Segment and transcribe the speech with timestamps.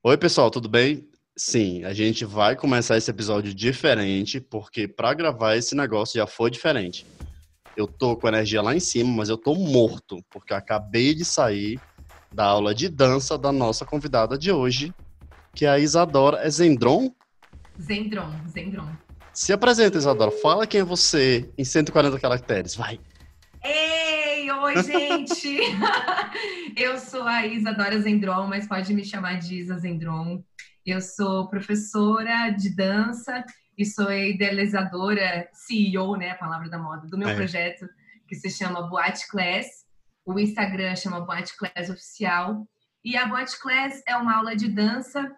[0.00, 1.08] Oi, pessoal, tudo bem?
[1.36, 6.52] Sim, a gente vai começar esse episódio diferente, porque para gravar esse negócio já foi
[6.52, 7.04] diferente.
[7.76, 11.16] Eu tô com a energia lá em cima, mas eu tô morto, porque eu acabei
[11.16, 11.80] de sair
[12.32, 14.94] da aula de dança da nossa convidada de hoje,
[15.52, 16.38] que é a Isadora.
[16.46, 17.12] É Zendron?
[17.80, 18.88] Zendron, Zendron.
[19.32, 20.30] Se apresenta, Isadora.
[20.30, 22.76] Fala quem é você em 140 caracteres.
[22.76, 23.00] Vai.
[24.68, 25.60] Oi, gente!
[26.76, 30.44] eu sou a Isadora Zendron, mas pode me chamar de Isa Zendron.
[30.84, 33.42] Eu sou professora de dança
[33.78, 37.34] e sou idealizadora, CEO, né, a palavra da moda, do meu é.
[37.34, 37.88] projeto
[38.28, 39.86] que se chama Boate Class.
[40.22, 42.68] O Instagram chama Boate Class Oficial.
[43.02, 45.34] E a Boate Class é uma aula de dança,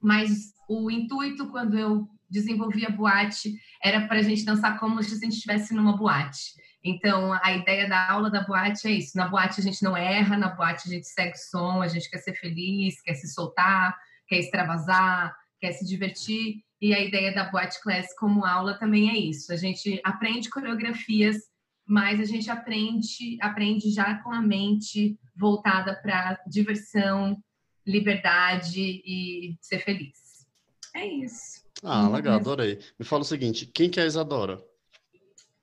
[0.00, 5.16] mas o intuito quando eu desenvolvi a boate era para a gente dançar como se
[5.16, 6.52] a gente estivesse numa boate.
[6.82, 9.16] Então, a ideia da aula da boate é isso.
[9.16, 12.18] Na boate a gente não erra, na boate a gente segue som, a gente quer
[12.18, 13.96] ser feliz, quer se soltar,
[14.26, 16.62] quer extravasar, quer se divertir.
[16.80, 19.52] E a ideia da boate class como aula também é isso.
[19.52, 21.36] A gente aprende coreografias,
[21.84, 27.42] mas a gente aprende, aprende já com a mente voltada para diversão,
[27.84, 30.46] liberdade e ser feliz.
[30.94, 31.64] É isso.
[31.82, 32.78] Ah, legal, adorei.
[32.98, 34.62] Me fala o seguinte, quem que é a Isadora?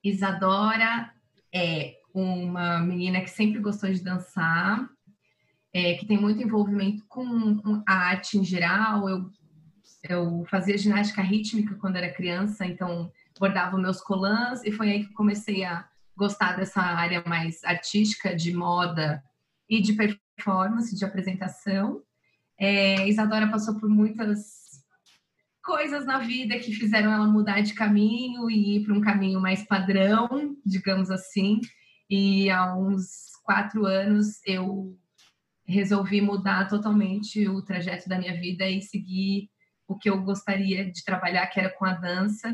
[0.09, 1.11] Isadora
[1.51, 4.87] é uma menina que sempre gostou de dançar,
[5.73, 9.09] é, que tem muito envolvimento com, com, a arte em geral.
[9.09, 9.31] Eu,
[10.07, 15.13] eu fazia ginástica rítmica quando era criança, então bordava meus colãs e foi aí que
[15.13, 19.23] comecei a gostar dessa área mais artística, de moda
[19.67, 22.03] e de performance, de apresentação.
[22.59, 24.64] É, Isadora passou por muitas
[25.65, 29.65] coisas na vida que fizeram ela mudar de caminho e ir para um caminho mais
[29.65, 31.59] padrão, digamos assim.
[32.09, 34.95] E há uns quatro anos eu
[35.67, 39.49] resolvi mudar totalmente o trajeto da minha vida e seguir
[39.87, 42.53] o que eu gostaria de trabalhar, que era com a dança.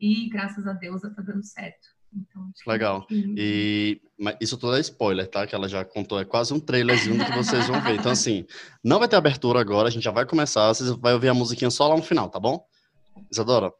[0.00, 1.93] E graças a Deus está dando certo.
[2.14, 3.06] Então, Legal.
[3.10, 5.46] E mas isso tudo é spoiler, tá?
[5.46, 7.96] Que ela já contou, é quase um trailerzinho do que vocês vão ver.
[7.96, 8.46] Então, assim,
[8.82, 11.70] não vai ter abertura agora, a gente já vai começar, vocês vão ouvir a musiquinha
[11.70, 12.64] só lá no final, tá bom?
[13.30, 13.72] Isadora?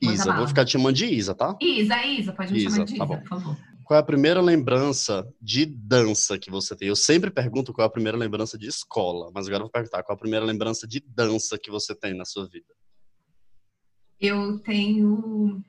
[0.00, 1.56] Isa, vou ficar te chamando de Isa, tá?
[1.60, 3.56] Isa, Isa, pode me Isa, chamar de tá Isa, por favor.
[3.84, 6.88] Qual é a primeira lembrança de dança que você tem?
[6.88, 10.02] Eu sempre pergunto qual é a primeira lembrança de escola, mas agora eu vou perguntar
[10.02, 12.74] qual é a primeira lembrança de dança que você tem na sua vida?
[14.20, 15.62] Eu tenho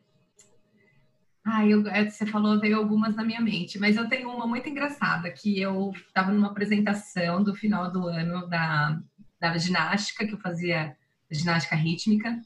[1.46, 4.70] ah, eu, é, você falou, veio algumas na minha mente, mas eu tenho uma muito
[4.70, 8.98] engraçada, que eu estava numa apresentação do final do ano da,
[9.40, 10.96] da ginástica, que eu fazia
[11.30, 12.40] ginástica rítmica,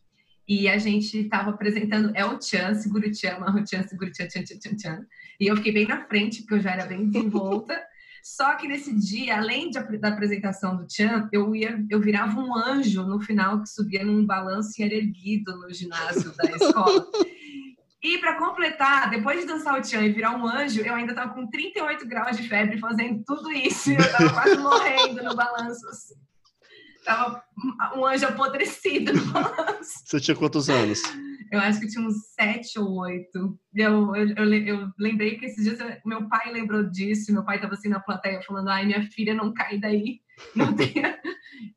[0.47, 4.45] e a gente estava apresentando é o Chan, seguro Chan, Marro Chan, seguro Chan, Chan,
[4.45, 5.05] Chan, Chan, Chan,
[5.39, 7.79] e eu fiquei bem na frente, porque eu já era bem desenvolta,
[8.23, 12.55] só que nesse dia, além de, da apresentação do Chan, eu ia, eu virava um
[12.55, 17.07] anjo no final que subia num balanço e era erguido no ginásio da escola.
[18.01, 21.33] E para completar, depois de dançar o Tchan e virar um anjo, eu ainda estava
[21.33, 23.91] com 38 graus de febre fazendo tudo isso.
[23.91, 25.87] Eu estava quase morrendo no balanço.
[25.87, 26.13] Assim.
[27.03, 27.43] Tava
[27.95, 30.03] um anjo apodrecido no balanço.
[30.05, 31.01] Você tinha quantos anos?
[31.51, 33.57] Eu acho que tinha uns sete ou oito.
[33.73, 37.33] Eu, eu, eu, eu lembrei que esses dias meu pai lembrou disso.
[37.33, 40.19] Meu pai estava assim na plateia falando: ai, minha filha não cai daí.
[40.55, 41.19] Não tenha...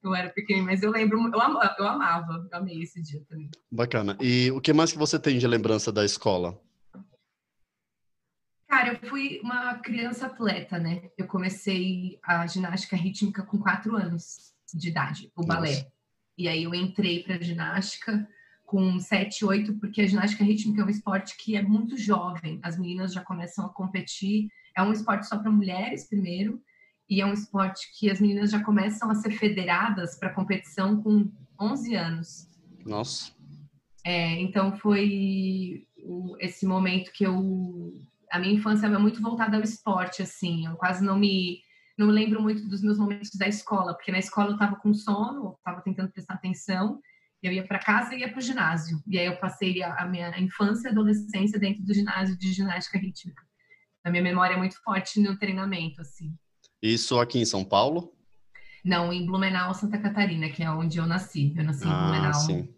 [0.02, 3.50] eu era pequenininha, mas eu lembro, eu amava, eu amava, eu amei esse dia também.
[3.70, 4.16] Bacana.
[4.20, 6.60] E o que mais que você tem de lembrança da escola?
[8.68, 11.10] Cara, eu fui uma criança atleta, né?
[11.18, 15.70] Eu comecei a ginástica rítmica com quatro anos de idade, o balé.
[15.70, 15.92] Nossa.
[16.38, 18.28] E aí eu entrei para ginástica
[18.64, 22.60] com 7, 8, porque a ginástica rítmica é um esporte que é muito jovem.
[22.62, 24.48] As meninas já começam a competir.
[24.76, 26.62] É um esporte só para mulheres, primeiro,
[27.10, 31.30] e é um esporte que as meninas já começam a ser federadas para competição com
[31.60, 32.48] 11 anos.
[32.86, 33.32] Nossa.
[34.04, 35.86] É, então foi
[36.38, 37.92] esse momento que eu
[38.32, 41.60] a minha infância é muito voltada ao esporte assim eu quase não me
[41.98, 44.94] não me lembro muito dos meus momentos da escola porque na escola eu estava com
[44.94, 46.98] sono estava tentando prestar atenção
[47.42, 49.02] eu ia para casa e ia para o ginásio.
[49.06, 52.98] E aí eu passei a, a, minha infância e adolescência dentro do ginásio de ginástica
[52.98, 53.42] rítmica.
[54.04, 56.36] A minha memória é muito forte no treinamento, assim.
[56.82, 58.12] Isso aqui em São Paulo?
[58.84, 61.54] Não, em Blumenau, Santa Catarina, que é onde eu nasci.
[61.56, 62.34] Eu nasci ah, em Blumenau.
[62.34, 62.68] Sim.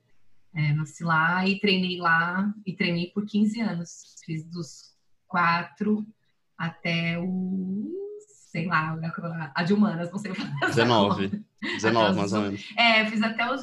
[0.54, 4.16] É, nasci lá e treinei lá e treinei por 15 anos.
[4.24, 4.92] Fiz dos
[5.26, 6.06] quatro
[6.58, 7.90] até o
[8.52, 8.94] sei lá,
[9.54, 10.68] a de humanas, não sei falar.
[10.68, 11.42] 19.
[11.62, 12.68] 19, mais ou menos.
[12.76, 13.62] É, fiz até os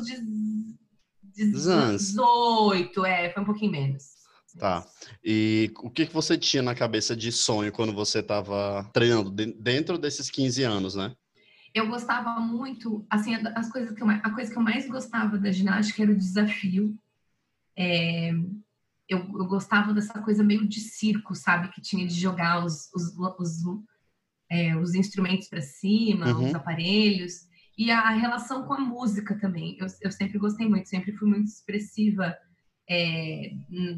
[1.35, 4.18] 18, é, foi um pouquinho menos.
[4.57, 4.85] Tá.
[5.23, 9.97] E o que, que você tinha na cabeça de sonho quando você estava treinando dentro
[9.97, 11.13] desses 15 anos, né?
[11.73, 15.51] Eu gostava muito, assim, as coisas que eu, a coisa que eu mais gostava da
[15.51, 16.97] ginástica era o desafio.
[17.77, 18.31] É,
[19.07, 21.69] eu, eu, gostava dessa coisa meio de circo, sabe?
[21.69, 23.63] Que tinha de jogar os, os, os,
[24.49, 26.47] é, os instrumentos para cima, uhum.
[26.47, 27.47] os aparelhos.
[27.77, 29.77] E a relação com a música também.
[29.79, 32.35] Eu, eu sempre gostei muito, sempre fui muito expressiva
[32.89, 33.51] é,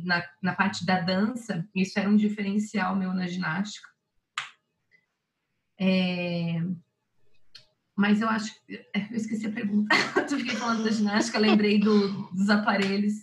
[0.03, 1.65] na, na parte da dança.
[1.73, 3.89] Isso era um diferencial meu na ginástica.
[5.79, 6.61] É,
[7.95, 8.53] mas eu acho.
[8.69, 9.95] É, eu esqueci a pergunta.
[10.29, 13.13] eu fiquei falando da ginástica, lembrei do, dos aparelhos.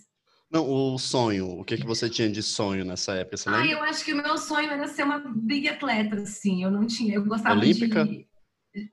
[0.51, 1.59] Não, o sonho.
[1.59, 3.37] O que, que você tinha de sonho nessa época?
[3.37, 6.63] Você ah, eu acho que o meu sonho era ser uma big atleta, assim.
[6.63, 7.15] Eu não tinha.
[7.15, 8.03] Eu gostava Olímpica?
[8.03, 8.27] de.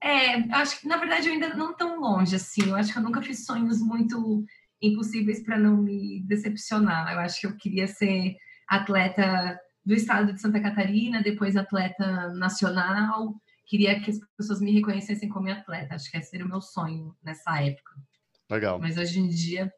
[0.03, 2.69] É, acho que na verdade eu ainda não tão longe assim.
[2.69, 4.45] Eu acho que eu nunca fiz sonhos muito
[4.81, 7.13] impossíveis para não me decepcionar.
[7.13, 8.37] Eu acho que eu queria ser
[8.69, 13.35] atleta do estado de Santa Catarina, depois atleta nacional.
[13.67, 15.95] Queria que as pessoas me reconhecessem como atleta.
[15.95, 17.93] Acho que esse era o meu sonho nessa época.
[18.51, 18.79] Legal.
[18.79, 19.73] Mas hoje em dia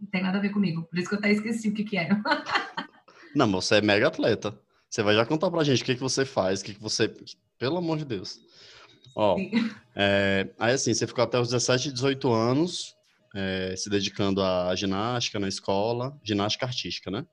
[0.00, 0.82] não tem nada a ver comigo.
[0.84, 2.20] Por isso que eu até esqueci o que, que era.
[3.34, 4.58] não, mas você é mega atleta.
[4.88, 7.14] Você vai já contar pra gente o que, que você faz, o que, que você.
[7.58, 8.40] Pelo amor de Deus.
[9.14, 9.36] Ó,
[9.94, 12.94] é, aí assim, você ficou até os 17, 18 anos
[13.34, 17.24] é, se dedicando à ginástica na escola, ginástica artística, né?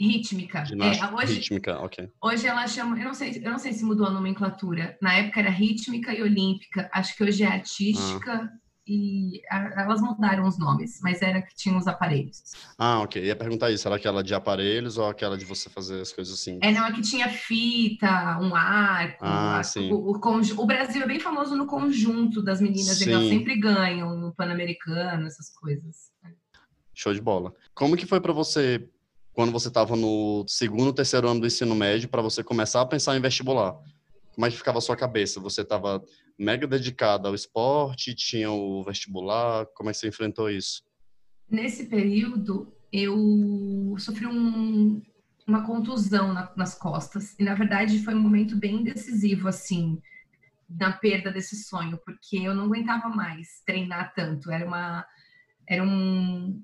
[0.00, 0.60] Rítmica.
[0.60, 2.08] É, ginástica é, hoje, rítmica, ok.
[2.22, 4.96] Hoje ela chama, eu não sei, eu não sei se mudou a nomenclatura.
[5.00, 6.88] Na época era rítmica e olímpica.
[6.92, 8.32] Acho que hoje é artística.
[8.32, 12.42] Ah e elas mudaram os nomes, mas era que tinha os aparelhos.
[12.76, 13.24] Ah, ok.
[13.24, 16.58] Ia perguntar isso, era aquela de aparelhos ou aquela de você fazer as coisas assim?
[16.62, 19.24] É, não, é que tinha fita, um arco.
[19.24, 19.90] Ah, sim.
[19.90, 23.10] O, o, o, Brasil é bem famoso no conjunto das meninas, sim.
[23.10, 26.10] elas sempre ganham no Pan-Americano, essas coisas.
[26.92, 27.54] Show de bola.
[27.74, 28.86] Como que foi para você,
[29.32, 33.16] quando você estava no segundo, terceiro ano do ensino médio, para você começar a pensar
[33.16, 33.76] em vestibular?
[34.34, 35.40] Que ficava a sua cabeça?
[35.40, 36.02] Você estava
[36.38, 40.82] mega dedicada ao esporte, tinha o vestibular, como é que você enfrentou isso?
[41.48, 45.00] Nesse período, eu sofri um,
[45.46, 50.00] uma contusão na, nas costas, e na verdade foi um momento bem decisivo, assim,
[50.68, 55.06] na perda desse sonho, porque eu não aguentava mais treinar tanto, era uma,
[55.68, 56.62] era um,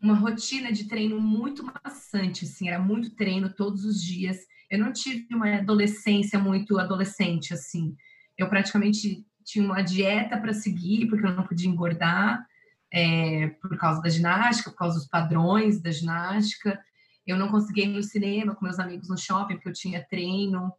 [0.00, 4.38] uma rotina de treino muito maçante, assim, era muito treino todos os dias,
[4.74, 7.96] eu não tive uma adolescência muito adolescente, assim,
[8.36, 12.44] eu praticamente tinha uma dieta para seguir, porque eu não podia engordar,
[12.92, 16.80] é, por causa da ginástica, por causa dos padrões da ginástica.
[17.26, 20.72] Eu não conseguia ir no cinema com meus amigos no shopping, porque eu tinha treino.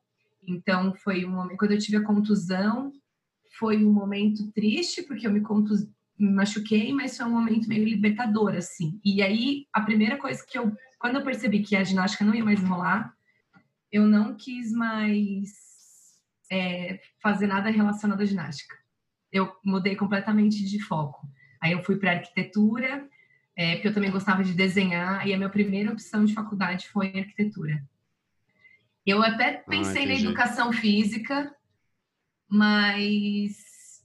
[0.47, 1.57] Então, foi um momento.
[1.57, 2.91] Quando eu tive a contusão,
[3.57, 5.87] foi um momento triste, porque eu me, contus...
[6.17, 8.99] me machuquei, mas foi um momento meio libertador, assim.
[9.03, 10.75] E aí, a primeira coisa que eu.
[10.99, 13.13] Quando eu percebi que a ginástica não ia mais rolar,
[13.95, 15.53] eu não quis mais
[16.51, 18.75] é, fazer nada relacionado à ginástica.
[19.31, 21.25] Eu mudei completamente de foco.
[21.61, 23.09] Aí eu fui para arquitetura,
[23.55, 27.07] é, porque eu também gostava de desenhar, e a minha primeira opção de faculdade foi
[27.17, 27.81] arquitetura.
[29.05, 31.55] Eu até ah, pensei ah, na educação física,
[32.49, 34.03] mas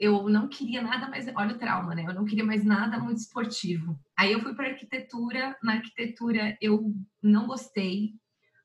[0.00, 1.28] eu não queria nada mais.
[1.36, 2.04] Olha o trauma, né?
[2.04, 3.96] Eu não queria mais nada muito esportivo.
[4.16, 5.56] Aí eu fui para arquitetura.
[5.62, 6.92] Na arquitetura eu
[7.22, 8.14] não gostei,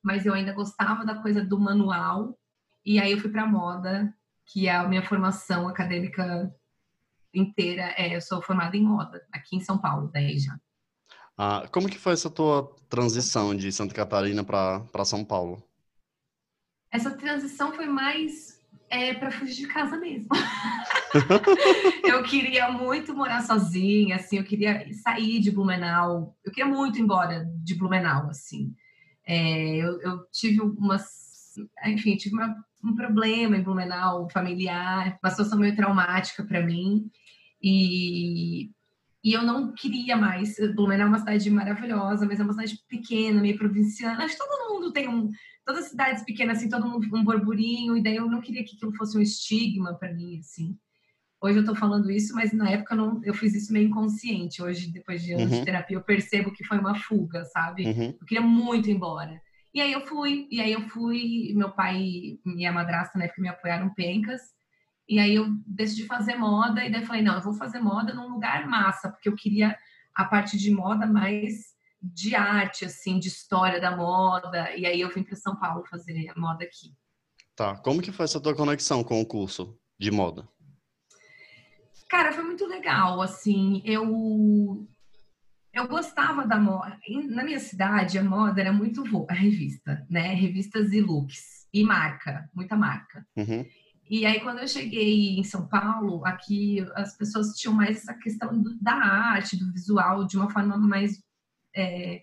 [0.04, 2.38] mas eu ainda gostava da coisa do manual.
[2.86, 4.14] E aí eu fui para moda,
[4.46, 6.54] que é a minha formação acadêmica
[7.34, 7.94] inteira.
[7.98, 10.60] É, eu sou formada em moda aqui em São Paulo, daí já.
[11.38, 15.64] Ah, como que foi essa tua transição de Santa Catarina para São Paulo?
[16.92, 20.28] Essa transição foi mais é, para fugir de casa mesmo.
[22.04, 27.02] eu queria muito morar sozinha, assim, eu queria sair de Blumenau, eu queria muito ir
[27.02, 28.76] embora de Blumenau, assim.
[29.26, 31.24] É, eu, eu tive umas
[31.86, 37.10] enfim, tive uma, um problema em Blumenau familiar, uma situação meio traumática para mim.
[37.62, 38.72] E,
[39.24, 40.56] e eu não queria mais.
[40.76, 44.24] Blumenau é uma cidade maravilhosa, mas é uma cidade pequena, meio provinciana.
[44.24, 45.30] Acho que todo mundo tem um.
[45.66, 48.76] Todas as cidades pequenas, assim, todo mundo um burburinho, e daí eu não queria que
[48.76, 50.78] aquilo fosse um estigma para mim, assim.
[51.44, 54.64] Hoje eu tô falando isso, mas na época eu, não, eu fiz isso meio inconsciente.
[54.64, 55.60] Hoje, depois de anos uhum.
[55.60, 57.86] de terapia, eu percebo que foi uma fuga, sabe?
[57.86, 58.16] Uhum.
[58.18, 59.42] Eu queria muito ir embora.
[59.74, 63.42] E aí eu fui, e aí eu fui, meu pai e minha madrasta na época
[63.42, 64.40] me apoiaram pencas.
[65.06, 68.30] E aí eu decidi fazer moda e daí falei, não, eu vou fazer moda num
[68.30, 69.78] lugar massa, porque eu queria
[70.16, 74.74] a parte de moda mais de arte, assim, de história da moda.
[74.78, 76.96] E aí eu vim para São Paulo fazer a moda aqui.
[77.54, 80.48] Tá, como que foi essa tua conexão com o curso de moda?
[82.14, 84.88] Cara, foi muito legal, assim, eu
[85.74, 86.96] eu gostava da moda.
[87.32, 90.36] Na minha cidade, a moda era muito a revista, né?
[90.36, 91.68] Revistas e looks.
[91.74, 93.26] E marca, muita marca.
[93.36, 93.66] Uhum.
[94.08, 98.62] E aí, quando eu cheguei em São Paulo, aqui as pessoas tinham mais essa questão
[98.62, 101.20] do, da arte, do visual, de uma forma mais
[101.76, 102.22] é,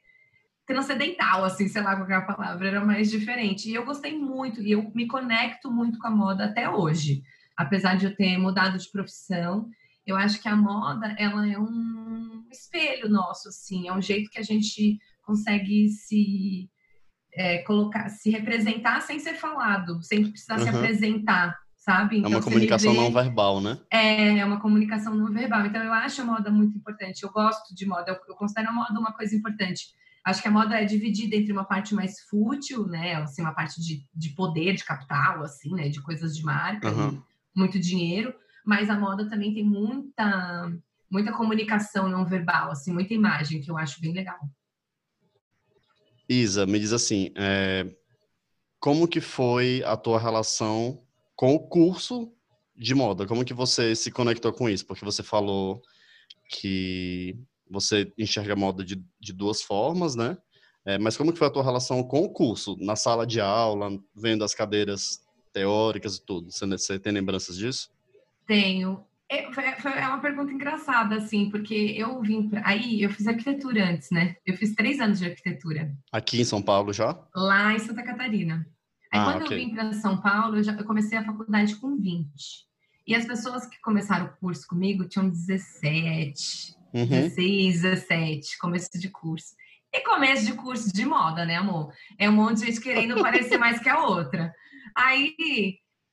[0.69, 3.69] transcendental, assim, sei lá qual é a palavra, era mais diferente.
[3.69, 7.25] E eu gostei muito, e eu me conecto muito com a moda até hoje.
[7.57, 9.69] Apesar de eu ter mudado de profissão,
[10.11, 14.39] eu acho que a moda, ela é um espelho nosso, assim, é um jeito que
[14.39, 16.69] a gente consegue se
[17.33, 20.65] é, colocar, se representar sem ser falado, sem precisar uhum.
[20.65, 22.19] se apresentar, sabe?
[22.19, 23.79] Então, é uma comunicação vê, não verbal, né?
[23.91, 25.65] É, é uma comunicação não verbal.
[25.67, 27.23] Então, eu acho a moda muito importante.
[27.23, 29.87] Eu gosto de moda, eu, eu considero a moda uma coisa importante.
[30.25, 33.15] Acho que a moda é dividida entre uma parte mais fútil, né?
[33.15, 35.89] Assim, uma parte de, de poder, de capital, assim, né?
[35.89, 37.23] De coisas de marca, uhum.
[37.57, 38.35] muito dinheiro.
[38.65, 40.73] Mas a moda também tem muita,
[41.11, 44.39] muita comunicação não verbal, assim, muita imagem, que eu acho bem legal.
[46.29, 47.93] Isa, me diz assim, é,
[48.79, 51.03] como que foi a tua relação
[51.35, 52.33] com o curso
[52.77, 53.27] de moda?
[53.27, 54.87] Como que você se conectou com isso?
[54.87, 55.83] Porque você falou
[56.49, 57.37] que
[57.69, 60.37] você enxerga moda de, de duas formas, né?
[60.85, 62.77] É, mas como que foi a tua relação com o curso?
[62.81, 65.21] Na sala de aula, vendo as cadeiras
[65.53, 66.51] teóricas e tudo?
[66.51, 67.91] Você, você tem lembranças disso?
[68.51, 69.07] Tenho.
[69.31, 72.63] É, é uma pergunta engraçada, assim, porque eu vim pra...
[72.65, 74.35] aí, eu fiz arquitetura antes, né?
[74.45, 75.95] Eu fiz três anos de arquitetura.
[76.11, 77.17] Aqui em São Paulo já?
[77.33, 78.67] Lá em Santa Catarina.
[79.13, 79.57] Aí ah, quando okay.
[79.57, 82.29] eu vim para São Paulo, eu já eu comecei a faculdade com 20.
[83.07, 87.07] E as pessoas que começaram o curso comigo tinham 17, uhum.
[87.07, 89.55] 16, 17, começo de curso.
[89.93, 91.93] E começo de curso de moda, né, amor?
[92.19, 94.53] É um monte de gente querendo parecer mais que a outra.
[94.93, 95.37] Aí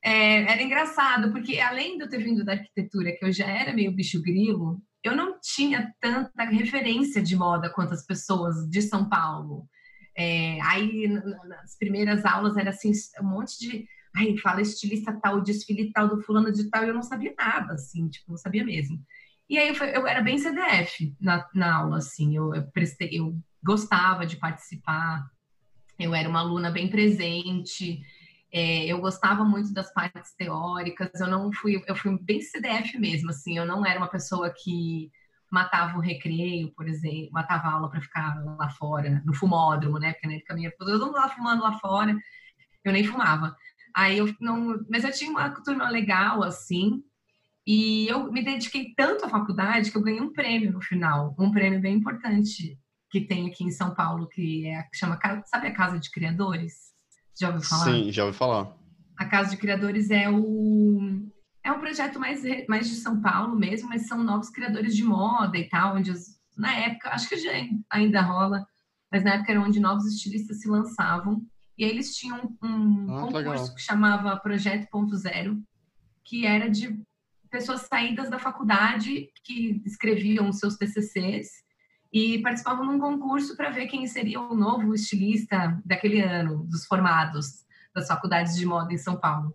[0.02, 3.72] é, era engraçado, porque além de eu ter vindo da arquitetura, que eu já era
[3.72, 9.08] meio bicho grilo, eu não tinha tanta referência de moda quanto as pessoas de São
[9.08, 9.68] Paulo.
[10.16, 12.90] É, aí, nas primeiras aulas, era assim,
[13.20, 13.86] um monte de.
[14.16, 17.74] Ai, fala estilista tal, desfile tal, do fulano de tal, e eu não sabia nada,
[17.74, 19.00] assim, tipo, não sabia mesmo.
[19.48, 23.38] E aí, eu, eu era bem CDF na, na aula, assim, eu, eu, prestei, eu
[23.62, 25.24] gostava de participar,
[25.98, 28.00] eu era uma aluna bem presente,
[28.52, 33.30] é, eu gostava muito das partes teóricas, eu não fui, eu fui bem CDF mesmo,
[33.30, 35.10] assim, eu não era uma pessoa que
[35.50, 40.12] matava o recreio, por exemplo, matava a aula para ficar lá fora, no fumódromo, né?
[40.12, 42.16] Porque na época minha, todo mundo lá fumando lá fora,
[42.84, 43.56] eu nem fumava.
[43.94, 47.02] Aí eu não, mas eu tinha uma turma legal assim,
[47.66, 51.52] e eu me dediquei tanto à faculdade que eu ganhei um prêmio no final, um
[51.52, 52.78] prêmio bem importante
[53.10, 56.87] que tem aqui em São Paulo, que é chama, sabe a Casa de Criadores?
[57.38, 57.84] Já ouviu falar?
[57.84, 58.76] Sim, já ouvi falar.
[59.16, 61.28] A Casa de Criadores é o
[61.64, 65.58] é um projeto mais, mais de São Paulo mesmo, mas são novos criadores de moda
[65.58, 67.50] e tal, onde os, na época, acho que já
[67.90, 68.66] ainda rola,
[69.12, 71.42] mas na época era onde novos estilistas se lançavam.
[71.76, 75.62] E aí eles tinham um ah, concurso que, que chamava Projeto Ponto Zero,
[76.24, 76.98] que era de
[77.50, 81.67] pessoas saídas da faculdade que escreviam seus TCCs
[82.12, 87.66] e participavam num concurso para ver quem seria o novo estilista daquele ano, dos formados
[87.94, 89.54] das faculdades de moda em São Paulo.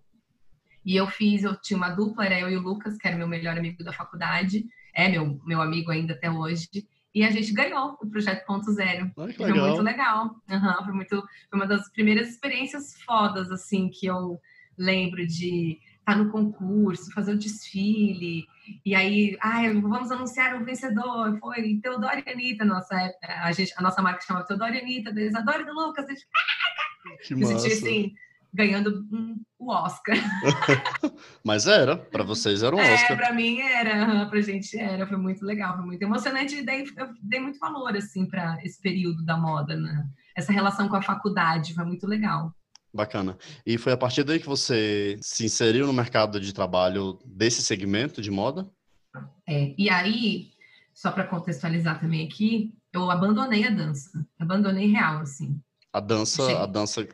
[0.86, 3.28] E eu fiz, eu tinha uma dupla, era eu e o Lucas, que era meu
[3.28, 6.68] melhor amigo da faculdade, é meu, meu amigo ainda até hoje,
[7.16, 9.12] e a gente ganhou o projeto Ponto Zero.
[9.18, 10.36] Ai, foi muito legal.
[10.50, 14.40] Uhum, foi, muito, foi uma das primeiras experiências fodas, assim, que eu
[14.78, 18.46] lembro de estar no concurso, fazer o desfile,
[18.86, 19.38] e aí,
[19.82, 24.44] vamos anunciar o vencedor, foi Teodoro e Anitta, nossa, a, gente, a nossa marca chama
[24.44, 26.28] Teodoro e Anitta, da Isadora e do Lucas, a gente,
[27.28, 27.68] que massa.
[27.68, 28.14] assim,
[28.54, 30.16] ganhando um, o Oscar.
[31.44, 33.12] Mas era, para vocês era um é, Oscar.
[33.12, 36.86] É, para mim era, pra gente era, foi muito legal, foi muito emocionante, e daí
[36.96, 40.08] eu dei muito valor, assim, para esse período da moda, né?
[40.36, 42.54] Essa relação com a faculdade foi muito legal.
[42.94, 43.38] Bacana.
[43.66, 48.22] E foi a partir daí que você se inseriu no mercado de trabalho desse segmento
[48.22, 48.70] de moda?
[49.48, 50.52] É, e aí,
[50.94, 54.26] só para contextualizar também aqui, eu abandonei a dança.
[54.38, 55.60] Abandonei real, assim.
[55.92, 57.08] A dança, a dança,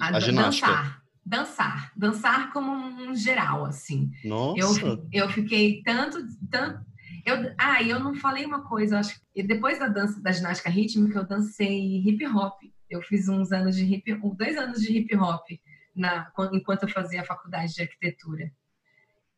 [0.00, 0.66] a, a ginástica.
[0.66, 4.10] Dançar, dançar, dançar como um geral, assim.
[4.22, 4.86] Nossa.
[4.86, 6.18] Eu, eu fiquei tanto,
[6.50, 6.84] tanto,
[7.24, 11.18] eu, ah, eu não falei uma coisa, acho que depois da dança da ginástica rítmica,
[11.18, 12.60] eu dancei hip hop.
[12.92, 15.46] Eu fiz uns anos de hip, dois anos de hip hop
[15.94, 18.52] na, enquanto eu fazia a faculdade de arquitetura.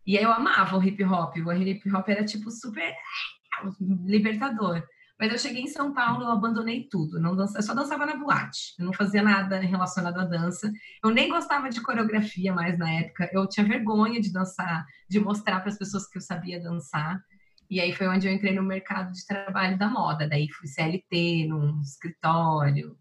[0.07, 1.37] E aí eu amava o hip hop.
[1.37, 2.95] O hip hop era tipo super
[3.81, 4.83] libertador.
[5.19, 7.21] Mas eu cheguei em São Paulo, eu abandonei tudo.
[7.21, 8.75] Não dança, só dançava na boate.
[8.79, 10.71] Eu não fazia nada relacionado à dança.
[11.03, 13.31] Eu nem gostava de coreografia mais na época.
[13.33, 17.23] Eu tinha vergonha de dançar, de mostrar para as pessoas que eu sabia dançar.
[17.71, 20.29] E aí foi onde eu entrei no mercado de trabalho da moda.
[20.29, 22.99] Daí fui CLT, num escritório,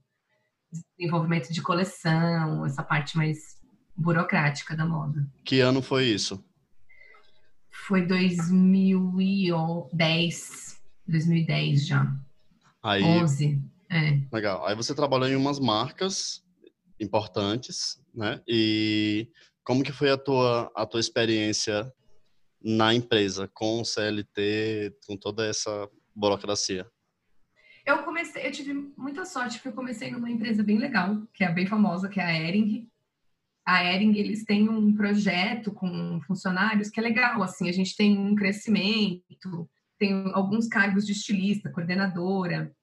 [0.98, 3.62] desenvolvimento de coleção, essa parte mais
[3.96, 5.28] burocrática da moda.
[5.46, 6.44] Que ano foi isso?
[7.88, 12.16] Foi 2010, 2010 já.
[12.82, 14.22] Aí, 11, é.
[14.32, 14.66] legal.
[14.66, 16.42] Aí você trabalhou em umas marcas
[17.00, 18.42] importantes, né?
[18.48, 19.28] E
[19.64, 21.92] como que foi a tua, a tua experiência
[22.62, 26.88] na empresa, com o CLT, com toda essa burocracia?
[27.86, 31.52] Eu comecei, eu tive muita sorte porque eu comecei numa empresa bem legal, que é
[31.52, 32.90] bem famosa, que é a Ering.
[33.66, 38.18] A Ering, eles têm um projeto com funcionários que é legal, assim, a gente tem
[38.18, 42.74] um crescimento, tem alguns cargos de estilista, coordenadora,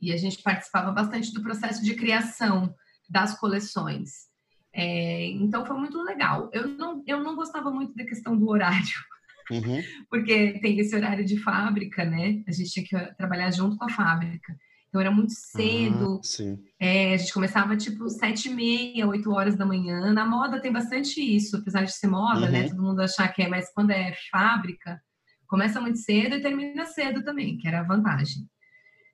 [0.00, 2.74] e a gente participava bastante do processo de criação
[3.08, 4.28] das coleções.
[4.72, 6.50] É, então foi muito legal.
[6.52, 9.04] Eu não, eu não gostava muito da questão do horário,
[9.50, 9.82] Uhum.
[10.10, 12.42] porque tem esse horário de fábrica, né?
[12.46, 14.56] A gente tinha que trabalhar junto com a fábrica.
[14.94, 16.20] Então era muito cedo.
[16.20, 16.56] Ah, sim.
[16.78, 20.12] É, a gente começava tipo sete e meia, oito horas da manhã.
[20.12, 22.62] Na moda tem bastante isso, apesar de ser moda, né?
[22.62, 22.68] Uhum.
[22.68, 25.02] Todo mundo achar que é, mas quando é fábrica,
[25.48, 28.48] começa muito cedo e termina cedo também, que era a vantagem.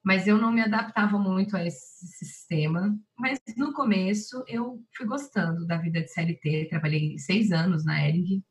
[0.04, 2.94] Mas eu não me adaptava muito a esse sistema.
[3.18, 6.68] Mas no começo eu fui gostando da vida de CLT.
[6.68, 8.42] Trabalhei seis anos na Ering.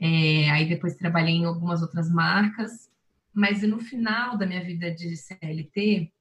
[0.00, 2.90] É, aí depois trabalhei em algumas outras marcas.
[3.32, 6.12] Mas no final da minha vida de CLT,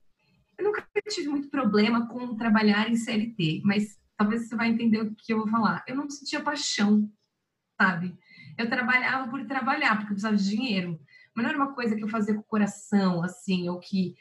[0.57, 3.61] eu nunca tive muito problema com trabalhar em CLT.
[3.63, 5.83] Mas talvez você vai entender o que eu vou falar.
[5.87, 7.09] Eu não sentia paixão,
[7.79, 8.17] sabe?
[8.57, 10.99] Eu trabalhava por trabalhar, porque eu precisava de dinheiro.
[11.35, 14.15] Mas não era uma coisa que eu fazia com o coração, assim, ou que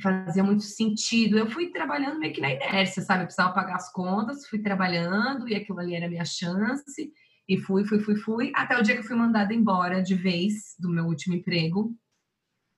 [0.00, 1.36] fazia muito sentido.
[1.36, 3.22] Eu fui trabalhando meio que na inércia, sabe?
[3.22, 7.12] Eu precisava pagar as contas, fui trabalhando e aquilo ali era a minha chance.
[7.48, 10.74] E fui, fui, fui, fui, até o dia que eu fui mandada embora de vez
[10.78, 11.94] do meu último emprego.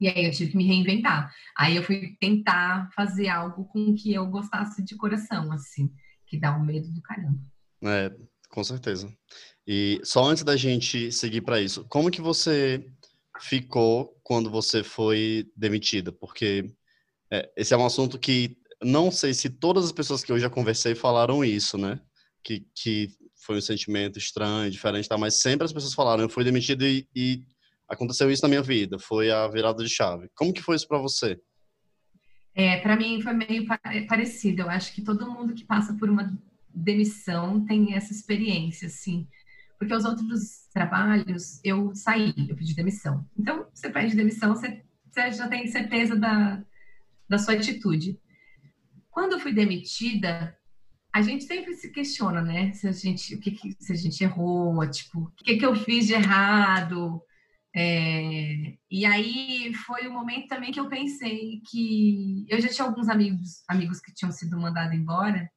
[0.00, 1.32] E aí eu tive que me reinventar.
[1.56, 5.90] Aí eu fui tentar fazer algo com que eu gostasse de coração, assim,
[6.26, 7.38] que dá um medo do caramba.
[7.84, 8.14] É,
[8.48, 9.12] com certeza.
[9.66, 12.84] E só antes da gente seguir para isso, como que você
[13.40, 16.10] ficou quando você foi demitida?
[16.12, 16.74] Porque
[17.30, 20.50] é, esse é um assunto que não sei se todas as pessoas que eu já
[20.50, 22.00] conversei falaram isso, né?
[22.42, 23.08] Que, que
[23.44, 25.18] foi um sentimento estranho, diferente, tá?
[25.18, 27.42] Mas sempre as pessoas falaram, eu fui demitido e, e
[27.88, 30.28] aconteceu isso na minha vida, foi a virada de chave.
[30.34, 31.38] Como que foi isso para você?
[32.54, 34.62] É, para mim foi meio pa- parecido.
[34.62, 36.32] Eu acho que todo mundo que passa por uma
[36.72, 39.26] demissão tem essa experiência, assim.
[39.78, 43.28] Porque os outros trabalhos eu saí, eu pedi demissão.
[43.36, 46.62] Então, você pede demissão, você, você já tem certeza da,
[47.28, 48.18] da sua atitude.
[49.10, 50.56] Quando eu fui demitida,
[51.14, 52.72] a gente sempre se questiona, né?
[52.72, 55.74] Se a gente, o que, que- se a gente errou, tipo, o que, que eu
[55.76, 57.22] fiz de errado.
[57.76, 63.08] É, e aí foi o momento também que eu pensei que eu já tinha alguns
[63.08, 65.50] amigos, amigos que tinham sido mandados embora,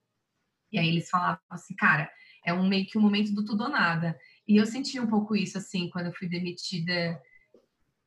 [0.71, 2.09] e aí eles falavam assim, cara,
[2.45, 4.17] é um meio que um momento do tudo ou nada.
[4.47, 7.19] E eu senti um pouco isso assim quando eu fui demitida,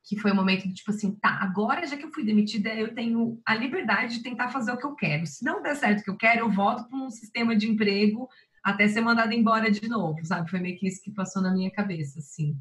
[0.03, 2.93] que foi o momento do tipo assim, tá, agora já que eu fui demitida, eu
[2.93, 5.25] tenho a liberdade de tentar fazer o que eu quero.
[5.27, 8.27] Se não der certo o que eu quero, eu volto para um sistema de emprego
[8.63, 10.49] até ser mandada embora de novo, sabe?
[10.49, 12.55] Foi meio que isso que passou na minha cabeça, assim.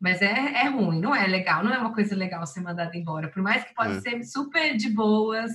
[0.00, 3.28] Mas é, é ruim, não é legal, não é uma coisa legal ser mandada embora.
[3.28, 4.00] Por mais que pode É.
[4.00, 5.52] ser super de boas,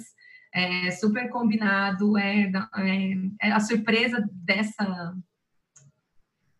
[0.54, 5.14] é, super combinado, é, é, é a surpresa dessa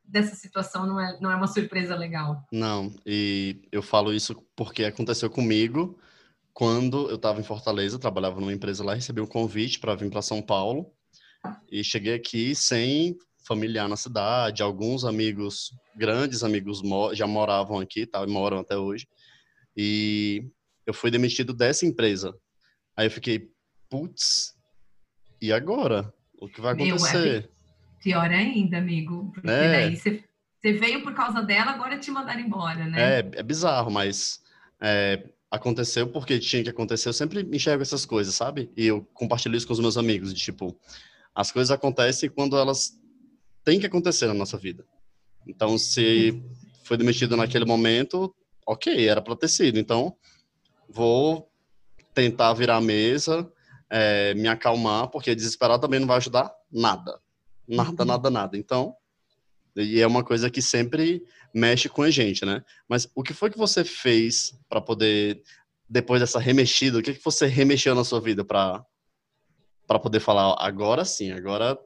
[0.08, 2.46] dessa situação não é, não é uma surpresa legal.
[2.52, 6.00] Não, e eu falo isso porque aconteceu comigo
[6.54, 10.24] quando eu estava em Fortaleza, trabalhava numa empresa lá, recebi um convite para vir para
[10.24, 10.92] São Paulo
[11.72, 13.16] e cheguei aqui sem
[13.48, 16.82] familiar na cidade, alguns amigos, grandes amigos
[17.14, 19.08] já moravam aqui, tá, e moram até hoje.
[19.76, 20.50] E
[20.86, 22.36] eu fui demitido dessa empresa.
[22.96, 23.52] Aí eu fiquei,
[23.88, 24.56] putz,
[25.40, 26.12] e agora?
[26.42, 27.52] O que vai é acontecer?
[28.02, 29.72] Pior ainda, amigo, porque É.
[29.72, 30.24] daí você,
[30.62, 33.20] você veio por causa dela, agora te mandaram embora, né?
[33.20, 34.42] É, é bizarro, mas
[34.80, 37.10] é, aconteceu porque tinha que acontecer.
[37.10, 38.72] Eu sempre enxergo essas coisas, sabe?
[38.76, 40.78] E eu compartilho isso com os meus amigos, de tipo,
[41.34, 43.00] as coisas acontecem quando elas
[43.64, 44.86] têm que acontecer na nossa vida.
[45.46, 46.42] Então, se
[46.84, 48.34] foi demitido naquele momento,
[48.66, 49.80] ok, era para ter sido.
[49.80, 50.16] Então,
[50.90, 51.50] vou
[52.14, 53.50] tentar virar a mesa,
[53.90, 57.20] é, me acalmar, porque desesperar também não vai ajudar nada.
[57.68, 58.08] Nada, Uhum.
[58.08, 58.58] nada, nada.
[58.58, 58.96] Então,
[59.76, 62.64] e é uma coisa que sempre mexe com a gente, né?
[62.88, 65.42] Mas o que foi que você fez para poder,
[65.88, 68.84] depois dessa remexida, o que, que você remexeu na sua vida para
[69.86, 71.80] para poder falar, agora sim, agora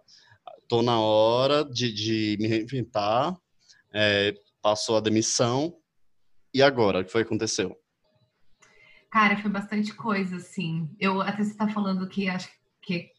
[0.68, 3.38] tô na hora de, de me reinventar,
[3.94, 5.78] é, passou a demissão,
[6.54, 7.00] e agora?
[7.00, 7.78] O que foi que aconteceu?
[9.10, 10.90] Cara, foi bastante coisa, assim.
[11.00, 12.58] Eu até você tá falando que acho que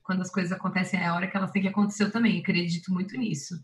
[0.03, 2.40] quando as coisas acontecem é a hora que elas têm que acontecer eu também.
[2.40, 3.55] Acredito muito nisso.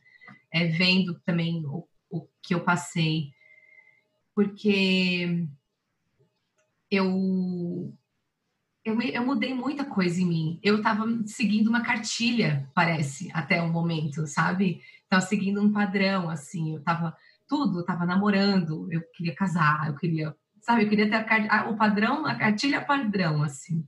[0.52, 3.32] é, vendo também o, o que eu passei,
[4.34, 5.46] porque
[6.90, 7.94] eu
[8.84, 10.60] eu, eu mudei muita coisa em mim.
[10.62, 14.80] Eu estava seguindo uma cartilha, parece, até o momento, sabe?
[15.02, 16.72] Estava seguindo um padrão, assim.
[16.72, 17.14] Eu estava
[17.46, 20.84] tudo, eu estava namorando, eu queria casar, eu queria, sabe?
[20.84, 23.86] Eu queria ter a, o padrão, a cartilha padrão, assim.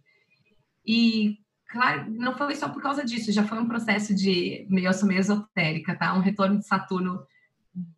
[0.87, 1.39] E
[1.71, 5.09] claro, não foi só por causa disso, já foi um processo de meio, eu sou
[5.09, 6.15] meio esotérica, tá?
[6.15, 7.25] Um retorno de Saturno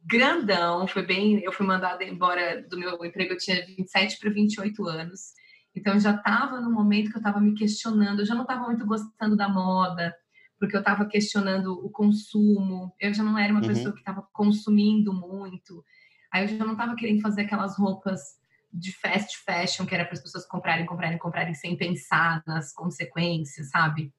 [0.04, 4.86] grandão, foi bem, eu fui mandada embora do meu emprego, eu tinha 27 para 28
[4.86, 5.32] anos.
[5.74, 8.66] Então, eu já estava no momento que eu estava me questionando, eu já não estava
[8.66, 10.14] muito gostando da moda,
[10.58, 13.68] porque eu estava questionando o consumo, eu já não era uma uhum.
[13.68, 15.82] pessoa que estava consumindo muito,
[16.30, 18.41] aí eu já não estava querendo fazer aquelas roupas
[18.72, 23.70] de fast fashion, que era para as pessoas comprarem, comprarem, comprarem sem pensar nas consequências,
[23.70, 24.12] sabe?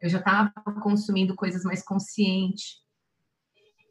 [0.00, 2.80] Eu já estava consumindo coisas mais conscientes.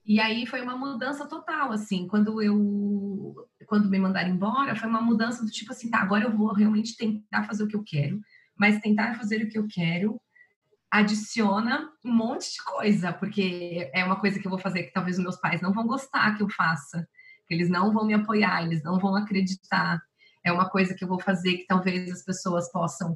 [0.05, 3.35] E aí foi uma mudança total, assim, quando eu
[3.67, 6.97] quando me mandaram embora, foi uma mudança do tipo assim, tá, agora eu vou realmente
[6.97, 8.19] tentar fazer o que eu quero,
[8.57, 10.19] mas tentar fazer o que eu quero
[10.91, 15.17] adiciona um monte de coisa, porque é uma coisa que eu vou fazer que talvez
[15.17, 17.07] os meus pais não vão gostar que eu faça,
[17.47, 20.01] que eles não vão me apoiar, eles não vão acreditar.
[20.43, 23.15] É uma coisa que eu vou fazer que talvez as pessoas possam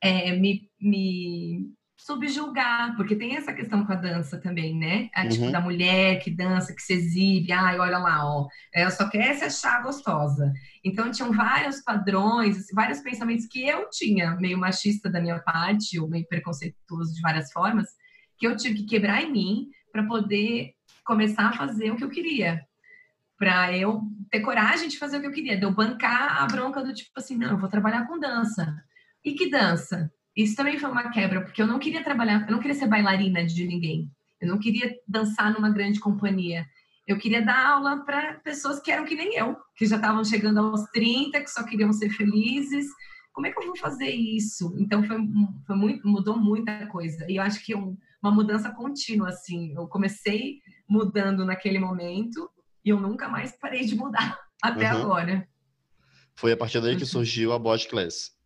[0.00, 5.08] é, me, me subjulgar, porque tem essa questão com a dança também, né?
[5.14, 5.50] A, tipo, uhum.
[5.50, 9.44] da mulher que dança, que se exibe, ai, olha lá, ó, ela só quer se
[9.44, 10.52] achar gostosa.
[10.84, 15.98] Então, tinham vários padrões, assim, vários pensamentos que eu tinha, meio machista da minha parte,
[15.98, 17.88] ou meio preconceituoso de várias formas,
[18.38, 20.72] que eu tive que quebrar em mim para poder
[21.04, 22.62] começar a fazer o que eu queria.
[23.38, 26.82] Para eu ter coragem de fazer o que eu queria, de eu bancar a bronca
[26.82, 28.74] do tipo assim, não, eu vou trabalhar com dança.
[29.24, 30.10] E que dança?
[30.36, 33.44] Isso também foi uma quebra, porque eu não queria trabalhar, eu não queria ser bailarina
[33.44, 34.10] de ninguém.
[34.40, 36.66] Eu não queria dançar numa grande companhia.
[37.06, 40.58] Eu queria dar aula para pessoas que eram que nem eu, que já estavam chegando
[40.58, 42.86] aos 30, que só queriam ser felizes.
[43.32, 44.74] Como é que eu vou fazer isso?
[44.78, 45.16] Então foi,
[45.66, 47.24] foi muito, mudou muita coisa.
[47.30, 49.74] E eu acho que um, uma mudança contínua assim.
[49.74, 52.50] Eu comecei mudando naquele momento
[52.86, 55.02] e eu nunca mais parei de mudar até uhum.
[55.02, 55.48] agora.
[56.36, 57.08] Foi a partir daí que uhum.
[57.08, 58.36] surgiu a Bot Class.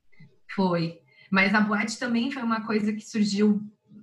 [0.55, 1.03] Foi.
[1.31, 3.63] Mas a boate também foi uma coisa que surgiu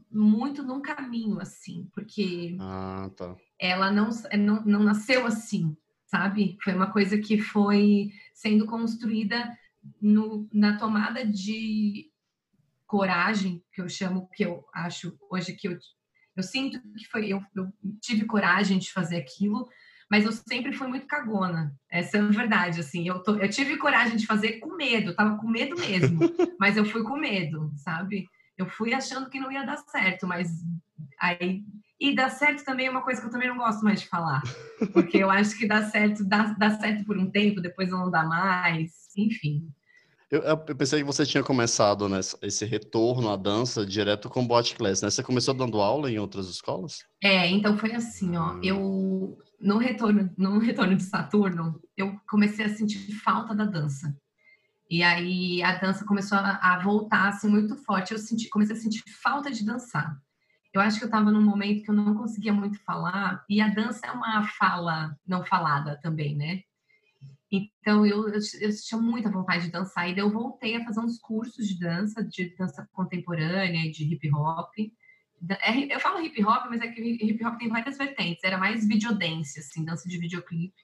[0.10, 3.36] muito num caminho, assim, porque ah, tá.
[3.60, 6.58] ela não, não, não nasceu assim, sabe?
[6.63, 9.52] Foi uma coisa que foi sendo construída
[10.02, 12.10] no, na tomada de
[12.86, 15.78] coragem, que eu chamo, que eu acho hoje que eu,
[16.36, 17.69] eu sinto que foi, eu, eu
[18.02, 19.67] tive coragem de fazer aquilo,
[20.10, 21.76] mas eu sempre fui muito cagona.
[21.89, 23.08] Essa é a verdade, assim.
[23.08, 26.20] Eu, tô, eu tive coragem de fazer com medo, tava com medo mesmo,
[26.60, 28.28] mas eu fui com medo, sabe?
[28.58, 30.50] Eu fui achando que não ia dar certo, mas
[31.20, 31.63] aí.
[32.00, 34.43] E dar certo também é uma coisa que eu também não gosto mais de falar,
[34.93, 38.24] porque eu acho que dá certo, dá, dá certo por um tempo, depois não dá
[38.24, 39.67] mais, enfim.
[40.30, 44.76] Eu, eu, pensei que você tinha começado né, esse retorno à dança direto com bot
[44.76, 45.10] class, né?
[45.10, 47.06] Você começou dando aula em outras escolas?
[47.24, 48.52] É, então foi assim, ó.
[48.52, 48.60] Hum.
[48.62, 54.15] Eu no retorno, no retorno de Saturno, eu comecei a sentir falta da dança.
[54.89, 58.13] E aí a dança começou a, a voltar assim muito forte.
[58.13, 60.17] Eu senti, comecei a sentir falta de dançar.
[60.74, 63.67] Eu acho que eu estava num momento que eu não conseguia muito falar, e a
[63.67, 66.62] dança é uma fala não falada também, né?
[67.52, 71.00] Então eu, eu, eu tinha muita vontade de dançar, e daí eu voltei a fazer
[71.00, 74.72] uns cursos de dança, de dança contemporânea, de hip hop.
[75.62, 78.43] É, eu falo hip hop, mas é que hip hop tem várias vertentes.
[78.43, 80.76] Era mais videodance, assim, dança de videoclipe.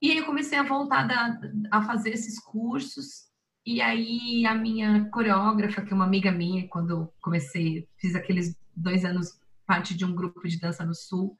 [0.00, 3.24] E aí eu comecei a voltar da, a fazer esses cursos.
[3.66, 8.56] E aí a minha coreógrafa, que é uma amiga minha, quando eu comecei, fiz aqueles
[8.76, 11.38] dois anos parte de um grupo de dança no Sul,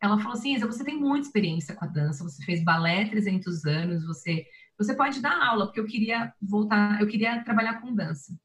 [0.00, 3.64] ela falou assim, Isa, você tem muita experiência com a dança, você fez balé 300
[3.64, 4.46] anos, você,
[4.78, 8.38] você pode dar aula, porque eu queria voltar, eu queria trabalhar com dança.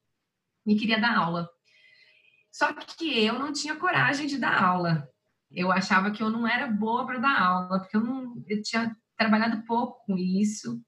[0.66, 1.48] E queria dar aula.
[2.54, 5.10] Só que eu não tinha coragem de dar aula.
[5.52, 8.96] Eu achava que eu não era boa para dar aula, porque eu não eu tinha
[9.18, 10.80] trabalhado pouco com isso.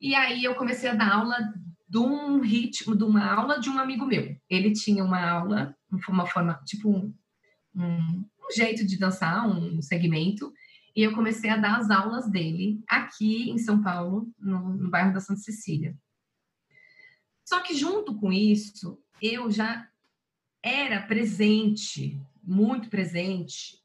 [0.00, 1.36] E aí eu comecei a dar aula
[1.88, 4.36] de um ritmo, de uma aula de um amigo meu.
[4.48, 5.76] Ele tinha uma aula,
[6.08, 7.12] uma forma, tipo um,
[7.74, 10.52] um, jeito de dançar, um segmento,
[10.94, 15.12] e eu comecei a dar as aulas dele aqui em São Paulo, no, no bairro
[15.12, 15.96] da Santa Cecília.
[17.44, 19.88] Só que junto com isso, eu já
[20.66, 23.76] era presente, muito presente,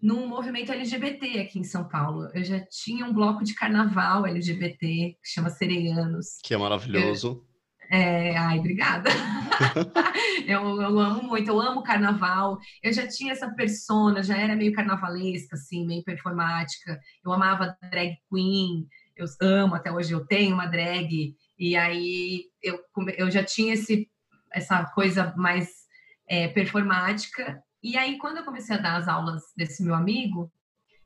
[0.00, 2.28] num movimento LGBT aqui em São Paulo.
[2.34, 6.38] Eu já tinha um bloco de carnaval LGBT que chama Sereianos.
[6.44, 7.42] Que é maravilhoso.
[7.90, 9.08] É, ai, obrigada.
[10.46, 12.58] eu, eu, amo muito, eu amo carnaval.
[12.82, 17.00] Eu já tinha essa persona, já era meio carnavalesca, assim, meio performática.
[17.24, 21.34] Eu amava drag queen, eu amo, até hoje eu tenho uma drag.
[21.58, 22.78] E aí eu,
[23.16, 24.10] eu já tinha esse,
[24.52, 25.85] essa coisa mais
[26.28, 27.62] é, performática.
[27.82, 30.50] E aí, quando eu comecei a dar as aulas desse meu amigo,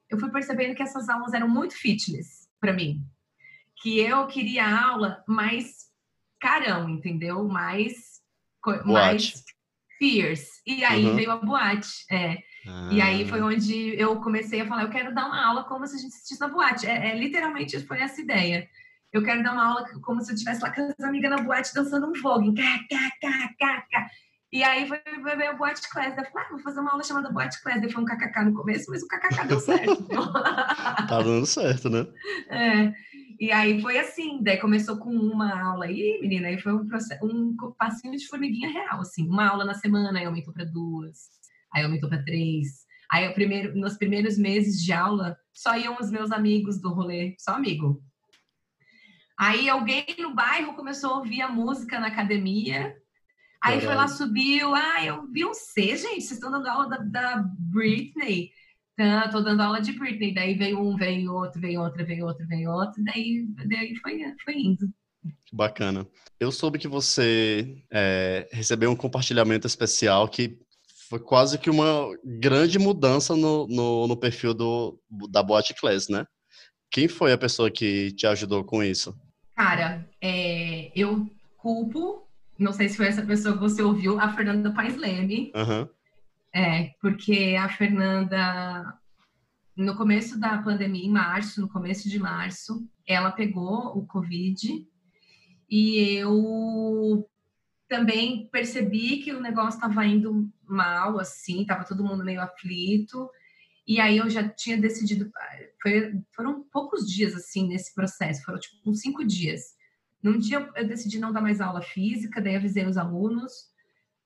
[0.09, 3.03] eu fui percebendo que essas aulas eram muito fitness para mim.
[3.83, 5.91] Que eu queria aula mais
[6.41, 7.47] carão, entendeu?
[7.47, 8.21] Mais,
[8.85, 9.45] mais
[9.99, 10.61] fierce.
[10.67, 11.17] E aí uhum.
[11.17, 12.05] veio a boate.
[12.11, 12.43] É.
[12.67, 12.89] Ah.
[12.91, 13.47] E aí foi ah.
[13.47, 16.41] onde eu comecei a falar, eu quero dar uma aula como se a gente assistisse
[16.41, 16.87] na boate.
[16.87, 18.69] É, é, literalmente foi essa ideia.
[19.13, 21.75] Eu quero dar uma aula como se eu estivesse lá com as amigas na boate
[21.75, 22.55] dançando um vogue.
[24.53, 24.99] E aí foi,
[25.37, 26.17] ver a boate class.
[26.17, 27.81] Eu falei, ah, vou fazer uma aula chamada boate class.
[27.81, 30.07] Daí foi um kkk no começo, mas o kkk deu certo.
[31.09, 32.07] tá dando certo, né?
[32.49, 32.93] É.
[33.39, 37.25] E aí foi assim, daí começou com uma aula aí, menina, aí foi um, processo,
[37.25, 41.31] um passinho de formiguinha real, assim, uma aula na semana, aí aumentou para duas,
[41.73, 42.85] aí aumentou para três.
[43.11, 47.35] Aí eu primeiro, nos primeiros meses de aula, só iam os meus amigos do rolê,
[47.39, 48.03] só amigo.
[49.39, 52.95] Aí alguém no bairro começou a ouvir a música na academia.
[53.63, 54.75] Aí foi lá, subiu.
[54.75, 56.23] Ah, eu vi um C, gente.
[56.23, 58.51] Vocês estão dando aula da, da Britney.
[58.97, 62.47] Tá, tô dando aula de Britney, daí veio um, veio outro, veio outro, veio outro,
[62.47, 64.93] veio outro, daí, daí foi, foi indo.
[65.51, 66.07] Bacana.
[66.39, 70.59] Eu soube que você é, recebeu um compartilhamento especial que
[71.09, 76.27] foi quase que uma grande mudança no, no, no perfil do, da Boate Class, né?
[76.91, 79.19] Quem foi a pessoa que te ajudou com isso?
[79.57, 82.29] Cara, é, eu culpo,
[82.61, 85.51] não sei se foi essa pessoa que você ouviu, a Fernanda Paes Leme.
[85.57, 85.89] Uhum.
[86.55, 88.99] É, porque a Fernanda,
[89.75, 94.87] no começo da pandemia, em março, no começo de março, ela pegou o Covid
[95.71, 97.27] e eu
[97.89, 103.29] também percebi que o negócio estava indo mal, assim, estava todo mundo meio aflito.
[103.87, 105.31] E aí eu já tinha decidido,
[105.83, 109.80] foi, foram poucos dias assim nesse processo, foram tipo uns cinco dias.
[110.23, 113.53] Num dia eu decidi não dar mais aula física, daí avisei os alunos.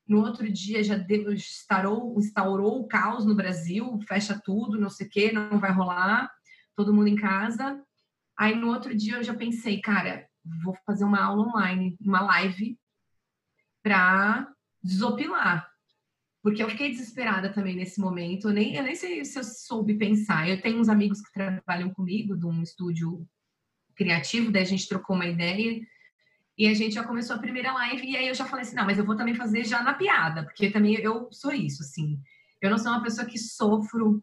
[0.06, 5.06] No outro dia já deu, instaurou, instaurou o caos no Brasil, fecha tudo, não sei
[5.06, 6.30] o quê, não vai rolar,
[6.76, 7.82] todo mundo em casa.
[8.36, 10.28] Aí no outro dia eu já pensei, cara,
[10.62, 12.78] vou fazer uma aula online, uma live
[13.82, 14.52] para
[14.82, 15.70] desopilar.
[16.42, 18.48] Porque eu fiquei desesperada também nesse momento.
[18.48, 20.46] Eu nem, eu nem sei se eu soube pensar.
[20.46, 23.26] Eu tenho uns amigos que trabalham comigo de um estúdio
[23.94, 25.80] criativo, daí a gente trocou uma ideia.
[26.56, 28.84] E a gente já começou a primeira live e aí eu já falei assim, não,
[28.84, 32.18] mas eu vou também fazer já na piada, porque também eu sou isso, assim.
[32.62, 34.22] Eu não sou uma pessoa que sofro,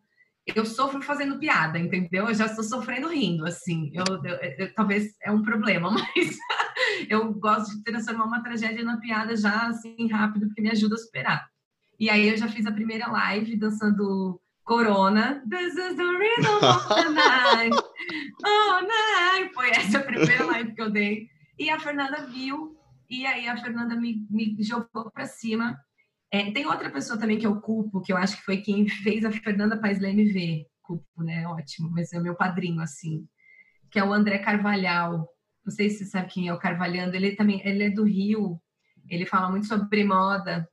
[0.56, 2.28] eu sofro fazendo piada, entendeu?
[2.28, 3.92] Eu já estou sofrendo rindo, assim.
[3.94, 6.38] Eu, eu, eu, talvez é um problema, mas
[7.10, 11.00] eu gosto de transformar uma tragédia na piada já assim rápido, porque me ajuda a
[11.00, 11.50] superar.
[12.00, 15.44] E aí eu já fiz a primeira live dançando Corona.
[15.48, 17.74] This is the rhythm of the night.
[18.46, 19.54] Oh, night.
[19.54, 21.28] Foi essa a primeira live que eu dei.
[21.58, 22.76] E a Fernanda viu,
[23.10, 25.80] e aí a Fernanda me, me jogou para cima.
[26.32, 29.26] É, tem outra pessoa também que eu culpo, que eu acho que foi quem fez
[29.26, 30.66] a Fernanda Paes Leme ver.
[30.82, 31.46] Culpo, né?
[31.48, 33.28] Ótimo, mas é meu padrinho, assim.
[33.92, 35.28] Que é o André Carvalhal.
[35.66, 37.16] Não sei se você sabe quem é o Carvalhando.
[37.16, 38.60] Ele também ele é do Rio.
[39.10, 40.68] Ele fala muito sobre moda.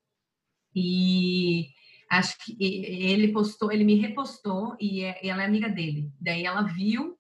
[0.74, 1.68] E
[2.08, 6.10] acho que ele postou, ele me repostou e, ela é amiga dele.
[6.20, 7.18] Daí ela viu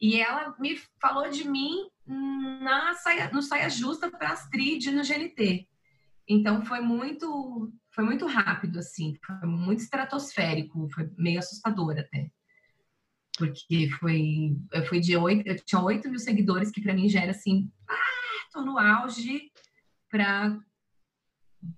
[0.00, 5.66] e ela me falou de mim na saia, no saia justa para Astrid no GNT.
[6.28, 12.30] Então foi muito foi muito rápido assim, foi muito estratosférico, foi meio assustador até.
[13.38, 14.56] Porque foi
[14.88, 18.48] foi de oito, eu tinha 8 mil seguidores que para mim já era assim, ah,
[18.52, 19.50] tô no auge
[20.10, 20.58] para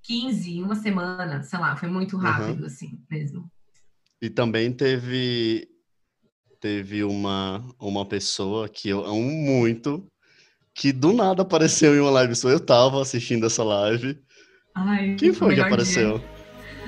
[0.03, 2.67] 15 em uma semana, sei lá, foi muito rápido uhum.
[2.67, 3.51] assim mesmo.
[4.21, 5.69] E também teve
[6.61, 10.07] teve uma uma pessoa que eu amo muito,
[10.75, 12.51] que do nada apareceu em uma live sua.
[12.51, 14.21] Eu tava assistindo essa live.
[14.75, 16.19] Ai, Quem foi que apareceu?
[16.19, 16.29] Dia.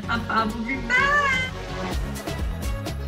[0.08, 1.30] A Pablo Vittar.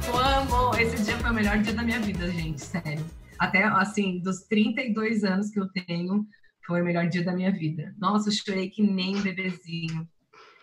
[0.06, 0.74] Eu amo.
[0.76, 3.04] Esse dia foi o melhor dia da minha vida, gente, sério.
[3.38, 6.26] Até, assim, dos 32 anos que eu tenho,
[6.66, 7.94] foi o melhor dia da minha vida.
[7.98, 10.06] Nossa, eu chorei que nem um bebezinho.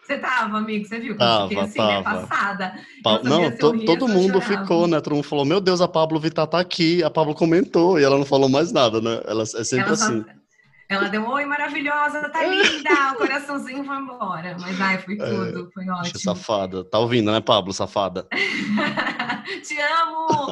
[0.09, 0.85] Você tava, amigo?
[0.87, 1.15] Você viu?
[1.15, 2.21] Tava, fiquei assim, né, tava.
[2.21, 2.79] Né, passada.
[3.03, 3.21] Pa...
[3.21, 4.99] Não, to, todo mundo ficou, né?
[5.01, 7.03] Todo mundo falou, meu Deus, a Pablo Vittar tá aqui.
[7.03, 9.21] A Pablo comentou e ela não falou mais nada, né?
[9.27, 10.25] Ela é sempre ela assim.
[10.89, 14.57] Ela deu, oi, maravilhosa, tá linda, o coraçãozinho foi embora.
[14.59, 16.19] Mas, ai, foi é, tudo, foi ótimo.
[16.19, 16.83] Safada.
[16.83, 18.27] Tá ouvindo, né, Pablo, safada?
[19.63, 20.47] Te amo!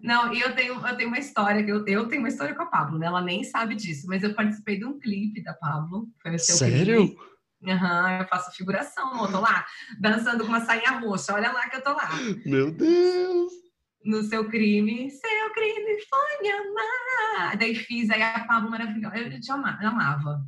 [0.00, 2.66] Não, e eu tenho, eu tenho uma história, eu, eu tenho uma história com a
[2.66, 3.06] Pablo, né?
[3.06, 6.06] Ela nem sabe disso, mas eu participei de um clipe da Pablo.
[6.22, 7.08] Foi o seu Sério?
[7.08, 7.30] Clipe.
[7.62, 9.66] Uhum, eu faço figuração, eu tô lá,
[9.98, 11.34] dançando com uma sainha roxa.
[11.34, 12.10] Olha lá que eu tô lá.
[12.46, 13.59] Meu Deus!
[14.04, 17.56] No seu crime, seu crime foi me amar.
[17.58, 19.16] Daí fiz aí a Pablo maravilhosa.
[19.16, 20.46] Eu te amava, amava.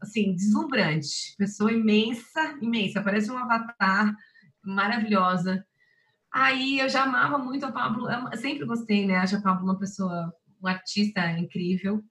[0.00, 1.34] Assim, deslumbrante.
[1.36, 3.02] Pessoa imensa, imensa.
[3.02, 4.14] Parece um avatar
[4.62, 5.66] maravilhosa.
[6.32, 8.06] Aí eu já amava muito a Pablo.
[8.36, 9.16] Sempre gostei, né?
[9.16, 12.02] Acho a Pablo uma pessoa, um artista incrível.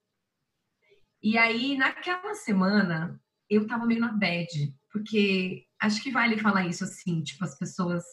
[1.24, 6.84] E aí, naquela semana, eu tava meio na bad, porque acho que vale falar isso
[6.84, 8.04] assim, tipo, as pessoas.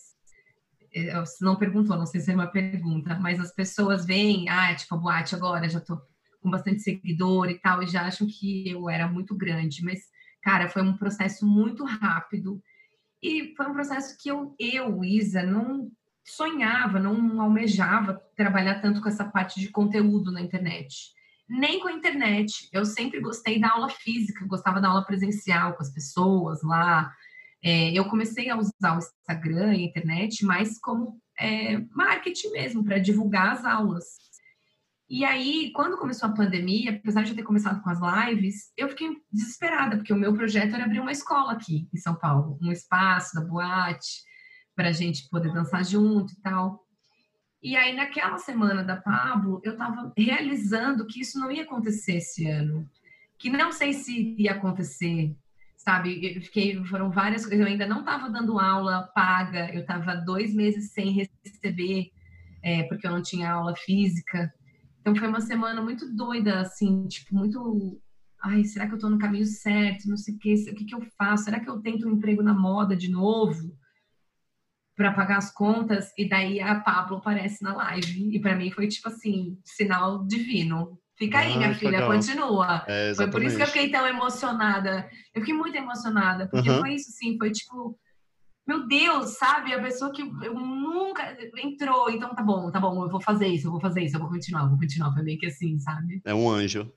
[0.98, 4.72] Eh, você não perguntou, não sei se é uma pergunta, mas as pessoas veem, ah,
[4.72, 6.00] é tipo, a boate agora, já tô
[6.40, 10.00] com bastante seguidor e tal, e já acham que eu era muito grande, mas,
[10.42, 12.62] cara, foi um processo muito rápido.
[13.22, 15.90] E foi um processo que eu, eu Isa, não
[16.24, 21.16] sonhava, não almejava trabalhar tanto com essa parte de conteúdo na internet
[21.48, 22.68] nem com a internet.
[22.72, 27.14] Eu sempre gostei da aula física, gostava da aula presencial com as pessoas lá.
[27.62, 32.84] É, eu comecei a usar o Instagram e a internet mais como é, marketing mesmo,
[32.84, 34.04] para divulgar as aulas.
[35.10, 38.88] E aí, quando começou a pandemia, apesar de eu ter começado com as lives, eu
[38.90, 42.70] fiquei desesperada, porque o meu projeto era abrir uma escola aqui em São Paulo, um
[42.70, 44.22] espaço da boate,
[44.76, 46.84] para a gente poder dançar junto e tal.
[47.62, 52.46] E aí, naquela semana da Pablo, eu estava realizando que isso não ia acontecer esse
[52.46, 52.88] ano.
[53.38, 55.34] Que não sei se ia acontecer,
[55.88, 56.36] sabe?
[56.36, 57.60] Eu fiquei, foram várias coisas.
[57.60, 62.10] Eu ainda não estava dando aula paga, eu estava dois meses sem receber,
[62.62, 64.52] é, porque eu não tinha aula física.
[65.00, 67.98] Então, foi uma semana muito doida, assim, tipo, muito.
[68.44, 70.06] Ai, será que eu estou no caminho certo?
[70.06, 71.44] Não sei o que, o que, que eu faço?
[71.44, 73.74] Será que eu tento um emprego na moda de novo?
[74.94, 78.88] para pagar as contas e daí a Pablo aparece na live e para mim foi
[78.88, 82.12] tipo assim sinal divino fica aí ah, minha filha legal.
[82.12, 86.70] continua é, foi por isso que eu fiquei tão emocionada eu fiquei muito emocionada porque
[86.70, 86.78] uhum.
[86.78, 87.98] foi isso sim foi tipo
[88.66, 93.10] meu Deus sabe a pessoa que eu nunca entrou então tá bom tá bom eu
[93.10, 95.38] vou fazer isso eu vou fazer isso eu vou continuar eu vou continuar foi meio
[95.38, 96.90] que assim sabe é um anjo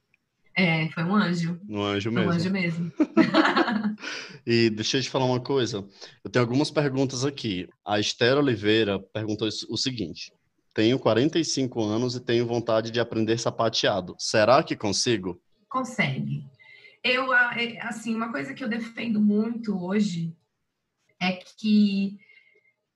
[0.55, 1.59] é, foi um anjo.
[1.69, 2.29] Um anjo mesmo.
[2.29, 2.91] Um anjo mesmo.
[4.45, 5.85] e deixa eu te falar uma coisa.
[6.23, 7.69] Eu tenho algumas perguntas aqui.
[7.85, 10.33] A Esther Oliveira perguntou o seguinte:
[10.73, 14.15] Tenho 45 anos e tenho vontade de aprender sapateado.
[14.17, 15.41] Será que consigo?
[15.69, 16.45] Consegue.
[17.03, 20.35] Eu, é, assim, uma coisa que eu defendo muito hoje
[21.19, 22.17] é que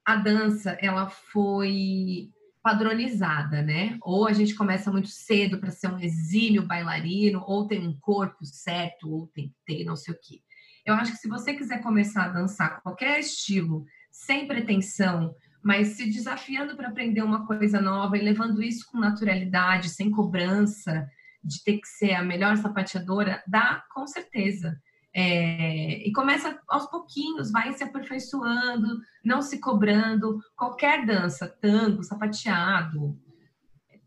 [0.06, 2.30] a dança, ela foi
[2.62, 3.98] padronizada, né?
[4.02, 8.46] Ou a gente começa muito cedo para ser um exímio bailarino, ou tem um corpo
[8.46, 10.42] certo, ou tem que ter não sei o quê.
[10.86, 16.06] Eu acho que se você quiser começar a dançar qualquer estilo, sem pretensão, mas se
[16.06, 21.10] desafiando para aprender uma coisa nova e levando isso com naturalidade, sem cobrança,
[21.44, 24.80] de ter que ser a melhor sapateadora, dá com certeza.
[25.12, 30.40] É, e começa aos pouquinhos, vai se aperfeiçoando, não se cobrando.
[30.56, 33.20] Qualquer dança, tango, sapateado,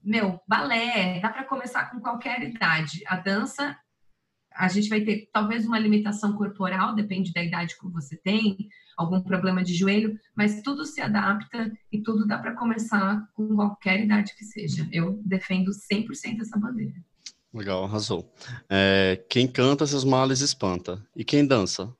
[0.00, 3.02] meu, balé, dá para começar com qualquer idade.
[3.04, 3.76] A dança,
[4.58, 8.56] a gente vai ter talvez uma limitação corporal, depende da idade que você tem,
[8.96, 14.00] algum problema de joelho, mas tudo se adapta e tudo dá para começar com qualquer
[14.00, 14.88] idade que seja.
[14.90, 16.94] Eu defendo 100% essa bandeira.
[17.54, 18.30] Legal, arrasou.
[18.68, 21.00] É, quem canta seus males espanta.
[21.14, 21.94] E quem dança?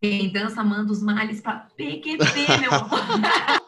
[0.00, 2.98] Quem dança manda os males para PQP, meu amor.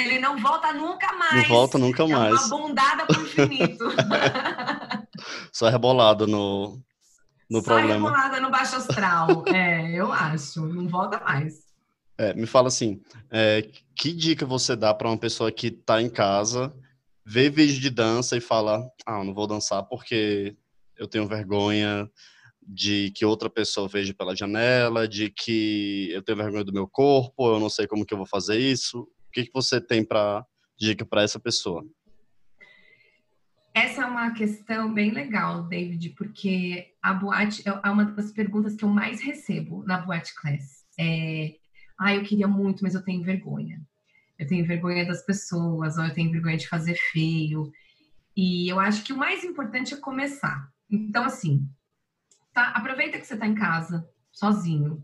[0.00, 1.34] Ele não volta nunca mais.
[1.34, 2.34] Não volta nunca mais.
[2.34, 3.84] É uma bundada pro infinito.
[5.52, 6.80] Só rebolado no,
[7.50, 8.08] no Só problema.
[8.08, 9.44] Só rebolada no baixo astral.
[9.48, 10.66] é, eu acho.
[10.66, 11.66] Não volta mais.
[12.16, 16.10] É, me fala assim, é, que dica você dá para uma pessoa que está em
[16.10, 16.74] casa
[17.28, 20.56] vê vídeo de dança e fala: Ah, não vou dançar porque
[20.96, 22.10] eu tenho vergonha
[22.62, 27.52] de que outra pessoa veja pela janela, de que eu tenho vergonha do meu corpo,
[27.52, 29.06] eu não sei como que eu vou fazer isso.
[29.28, 30.44] O que, que você tem para
[30.78, 31.84] dica para essa pessoa?
[33.74, 38.84] Essa é uma questão bem legal, David, porque a boate é uma das perguntas que
[38.84, 40.84] eu mais recebo na boate class.
[40.98, 41.54] É,
[41.98, 43.80] ah, eu queria muito, mas eu tenho vergonha
[44.38, 47.72] eu tenho vergonha das pessoas, ou eu tenho vergonha de fazer feio.
[48.36, 50.70] E eu acho que o mais importante é começar.
[50.88, 51.68] Então, assim,
[52.54, 55.02] tá, aproveita que você está em casa, sozinho.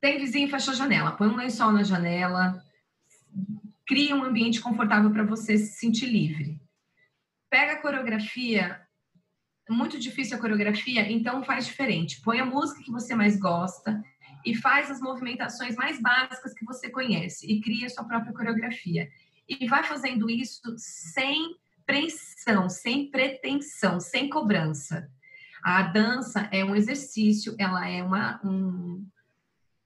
[0.00, 2.60] Tem vizinho, fecha a janela, põe um lençol na janela,
[3.86, 6.60] cria um ambiente confortável para você se sentir livre.
[7.50, 8.80] pega a coreografia,
[9.68, 12.20] muito difícil a coreografia, então faz diferente.
[12.22, 14.02] Põe a música que você mais gosta
[14.44, 19.08] e faz as movimentações mais básicas que você conhece e cria sua própria coreografia.
[19.48, 25.10] E vai fazendo isso sem pressão, sem pretensão, sem cobrança.
[25.62, 29.06] A dança é um exercício, ela é uma, um,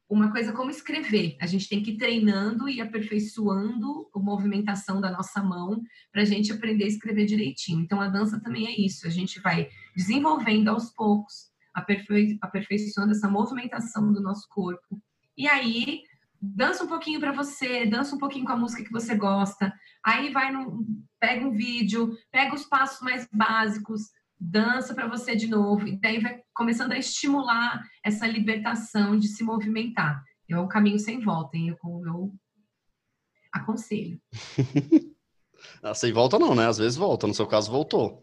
[0.09, 1.37] uma coisa como escrever.
[1.41, 5.83] A gente tem que ir treinando e aperfeiçoando a movimentação da nossa mão
[6.13, 7.81] para a gente aprender a escrever direitinho.
[7.81, 9.07] Então, a dança também é isso.
[9.07, 15.03] A gente vai desenvolvendo aos poucos, aperfei aperfeiçoando essa movimentação do nosso corpo.
[15.37, 16.03] E aí,
[16.41, 19.73] dança um pouquinho para você, dança um pouquinho com a música que você gosta.
[20.05, 20.87] Aí vai no,
[21.19, 24.03] pega um vídeo, pega os passos mais básicos,
[24.39, 29.43] dança para você de novo, e daí vai começando a estimular essa libertação de se
[29.43, 30.23] movimentar.
[30.49, 31.69] É um caminho sem volta, hein?
[31.69, 32.35] Eu, eu
[33.53, 34.21] aconselho.
[35.83, 36.67] ah, sem volta não, né?
[36.67, 38.23] Às vezes volta, no seu caso voltou.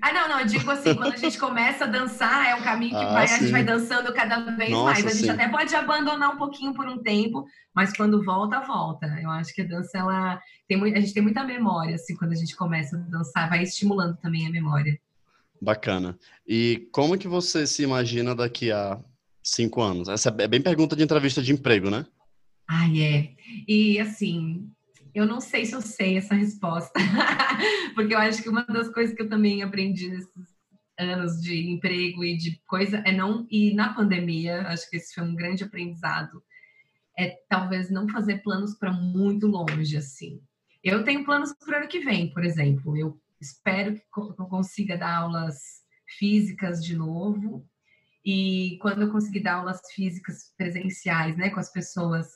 [0.00, 2.92] Ah, não, não, eu digo assim, quando a gente começa a dançar, é um caminho
[2.92, 5.06] que ah, vai, a gente vai dançando cada vez Nossa, mais.
[5.06, 5.30] A gente sim.
[5.30, 7.44] até pode abandonar um pouquinho por um tempo,
[7.74, 9.06] mas quando volta, volta.
[9.22, 12.32] Eu acho que a dança, ela tem muito, a gente tem muita memória, assim, quando
[12.32, 14.98] a gente começa a dançar, vai estimulando também a memória.
[15.64, 16.18] Bacana.
[16.46, 19.00] E como que você se imagina daqui a
[19.42, 20.08] cinco anos?
[20.08, 22.06] Essa é bem pergunta de entrevista de emprego, né?
[22.68, 23.34] Ah, é.
[23.66, 24.70] E assim,
[25.14, 26.92] eu não sei se eu sei essa resposta,
[27.94, 30.54] porque eu acho que uma das coisas que eu também aprendi nesses
[30.98, 35.24] anos de emprego e de coisa é não e na pandemia, acho que esse foi
[35.24, 36.42] um grande aprendizado,
[37.18, 40.40] é talvez não fazer planos para muito longe assim.
[40.82, 42.96] Eu tenho planos para o ano que vem, por exemplo.
[42.96, 45.56] Eu Espero que eu consiga dar aulas
[46.18, 47.66] físicas de novo.
[48.24, 52.26] E quando eu conseguir dar aulas físicas presenciais, né, com as pessoas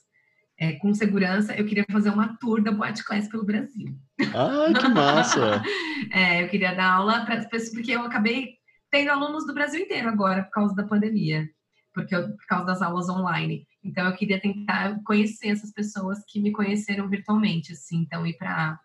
[0.59, 3.97] é, com segurança, eu queria fazer uma tour da Boate Class pelo Brasil.
[4.35, 5.63] Ah, que massa!
[6.13, 8.57] é, eu queria dar aula para as pessoas, porque eu acabei
[8.91, 11.49] tendo alunos do Brasil inteiro agora, por causa da pandemia,
[11.95, 13.67] porque eu, por causa das aulas online.
[13.85, 17.99] Então, eu queria tentar conhecer essas pessoas que me conheceram virtualmente, assim.
[17.99, 18.79] Então, ir para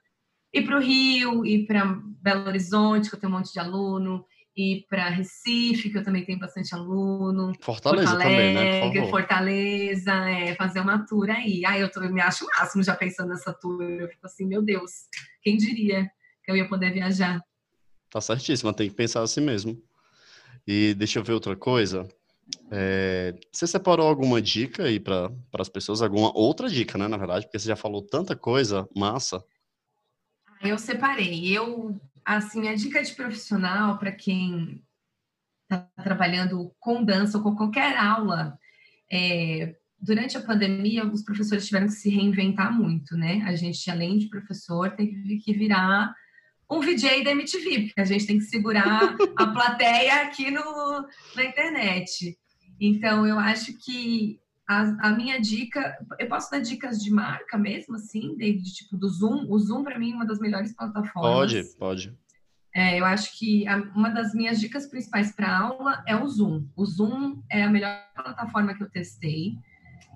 [0.54, 4.26] ir para o Rio, ir para Belo Horizonte, que eu tenho um monte de aluno,
[4.56, 7.52] ir para Recife, que eu também tenho bastante aluno.
[7.60, 9.10] Fortaleza também, né?
[9.10, 11.66] Fortaleza, é, fazer uma tour aí.
[11.66, 13.82] Aí eu, tô, me acho o máximo já pensando nessa tour.
[13.82, 15.08] Eu fico assim, meu Deus,
[15.42, 16.08] quem diria
[16.44, 17.42] que eu ia poder viajar?
[18.12, 19.82] Tá certíssima, tem que pensar assim mesmo.
[20.68, 22.08] E deixa eu ver outra coisa.
[22.70, 26.02] É, você separou alguma dica aí para as pessoas?
[26.02, 27.08] Alguma outra dica, né?
[27.08, 29.44] Na verdade, porque você já falou tanta coisa massa.
[30.64, 31.56] Eu separei.
[31.56, 34.84] Eu, assim, a dica de profissional para quem
[35.64, 38.58] está trabalhando com dança ou com qualquer aula,
[39.12, 43.44] é, durante a pandemia, os professores tiveram que se reinventar muito, né?
[43.46, 46.14] A gente, além de professor, tem que virar
[46.70, 51.44] um VJ da MTV, porque a gente tem que segurar a plateia aqui no, na
[51.44, 52.38] internet.
[52.80, 57.96] Então, eu acho que a, a, minha dica, eu posso dar dicas de marca mesmo,
[57.96, 59.46] assim, David, tipo do Zoom.
[59.50, 61.32] O Zoom, para mim, é uma das melhores plataformas.
[61.32, 62.18] Pode, pode.
[62.74, 66.68] É, eu acho que a, uma das minhas dicas principais para aula é o Zoom.
[66.76, 69.58] O Zoom é a melhor plataforma que eu testei.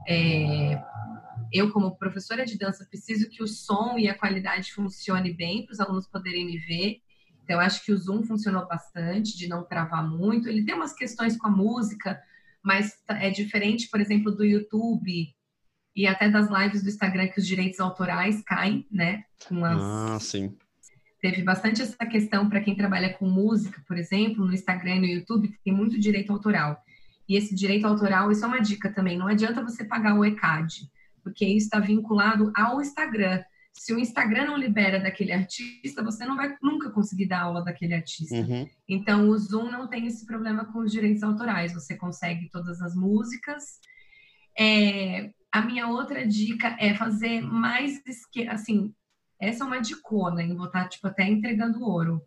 [0.08, 0.82] É,
[1.52, 5.74] eu, como professora de dança, preciso que o som e a qualidade funcione bem para
[5.74, 7.02] os alunos poderem me ver.
[7.44, 10.50] Então, eu acho que o Zoom funcionou bastante, de não travar muito.
[10.50, 12.20] Ele tem umas questões com a música,
[12.68, 15.34] mas é diferente, por exemplo, do YouTube
[15.96, 19.24] e até das lives do Instagram que os direitos autorais caem, né?
[19.46, 19.82] As...
[19.82, 20.54] Ah, sim.
[21.22, 25.06] Teve bastante essa questão para quem trabalha com música, por exemplo, no Instagram e no
[25.06, 26.78] YouTube, tem muito direito autoral.
[27.28, 30.90] E esse direito autoral, isso é uma dica também, não adianta você pagar o ECAD,
[31.24, 33.42] porque isso está vinculado ao Instagram
[33.78, 37.94] se o Instagram não libera daquele artista, você não vai nunca conseguir dar aula daquele
[37.94, 38.36] artista.
[38.36, 38.68] Uhum.
[38.88, 41.74] Então, o Zoom não tem esse problema com os direitos autorais.
[41.74, 43.80] Você consegue todas as músicas.
[44.58, 48.02] É, a minha outra dica é fazer mais
[48.50, 48.94] assim.
[49.40, 52.22] Essa é uma dicona, em vou estar tipo até entregando ouro.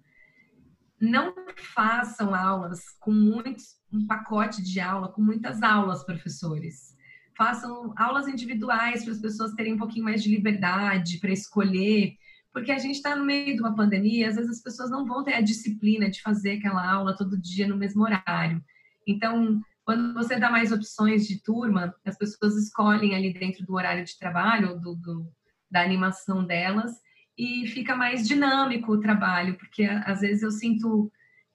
[1.01, 6.95] Não façam aulas com muitos um pacote de aula com muitas aulas, professores
[7.41, 12.13] façam aulas individuais para as pessoas terem um pouquinho mais de liberdade para escolher,
[12.53, 15.25] porque a gente está no meio de uma pandemia, às vezes as pessoas não vão
[15.25, 18.63] ter a disciplina de fazer aquela aula todo dia no mesmo horário.
[19.09, 24.05] Então, quando você dá mais opções de turma, as pessoas escolhem ali dentro do horário
[24.05, 25.27] de trabalho, do, do
[25.71, 26.93] da animação delas,
[27.39, 31.11] e fica mais dinâmico o trabalho, porque às vezes eu sinto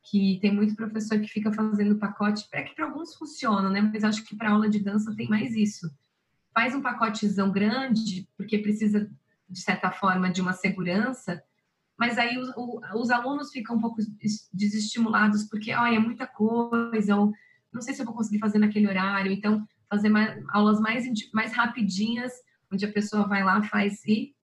[0.06, 3.82] que tem muito professor que fica fazendo pacote, é que para alguns funciona, né?
[3.82, 5.90] Mas acho que para aula de dança tem mais isso.
[6.54, 9.10] Faz um pacotezão grande, porque precisa,
[9.50, 11.42] de certa forma, de uma segurança,
[11.98, 12.50] mas aí os,
[12.96, 13.98] os alunos ficam um pouco
[14.54, 17.32] desestimulados porque, olha, é muita coisa, eu
[17.74, 21.54] não sei se eu vou conseguir fazer naquele horário, então fazer mais, aulas mais, mais
[21.54, 22.32] rapidinhas,
[22.72, 24.36] onde a pessoa vai lá, faz e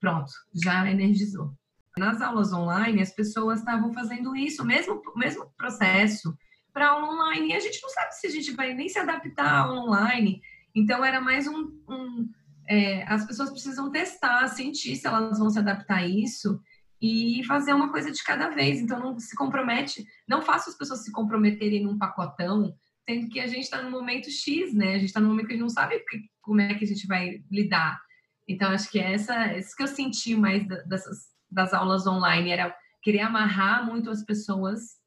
[0.00, 1.54] pronto, já energizou.
[1.98, 6.36] Nas aulas online, as pessoas estavam fazendo isso, mesmo mesmo processo
[6.72, 9.46] para aula online, e a gente não sabe se a gente vai nem se adaptar
[9.46, 10.40] à aula online.
[10.74, 11.72] Então, era mais um.
[11.88, 12.30] um
[12.68, 16.60] é, as pessoas precisam testar, sentir se elas vão se adaptar a isso
[17.00, 18.80] e fazer uma coisa de cada vez.
[18.80, 22.74] Então, não se compromete, não faça as pessoas se comprometerem num pacotão,
[23.08, 24.94] sendo que a gente está no momento X, né?
[24.94, 26.04] A gente está no momento que a gente não sabe
[26.42, 28.00] como é que a gente vai lidar.
[28.46, 32.74] Então, acho que é essa, isso que eu senti mais dessas, das aulas online, era
[33.02, 34.98] querer amarrar muito as pessoas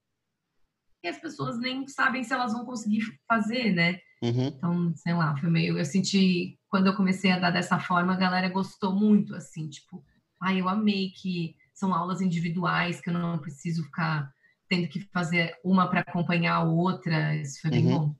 [1.03, 3.99] e as pessoas nem sabem se elas vão conseguir fazer, né?
[4.21, 4.47] Uhum.
[4.47, 5.77] Então, sei lá, foi meio.
[5.77, 10.03] Eu senti, quando eu comecei a dar dessa forma, a galera gostou muito, assim, tipo,
[10.39, 14.31] ai, ah, eu amei que são aulas individuais, que eu não preciso ficar
[14.69, 17.35] tendo que fazer uma para acompanhar a outra.
[17.35, 17.99] Isso foi bem uhum.
[17.99, 18.15] bom.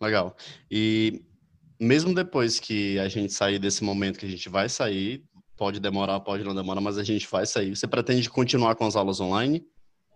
[0.00, 0.36] Legal.
[0.68, 1.24] E
[1.80, 5.24] mesmo depois que a gente sair desse momento que a gente vai sair,
[5.56, 7.74] pode demorar, pode não demorar, mas a gente vai sair.
[7.74, 9.64] Você pretende continuar com as aulas online?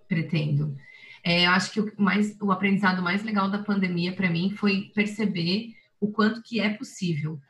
[0.09, 0.77] Pretendo.
[1.25, 4.91] É, eu acho que o, mais, o aprendizado mais legal da pandemia para mim foi
[4.95, 7.41] perceber o quanto que é possível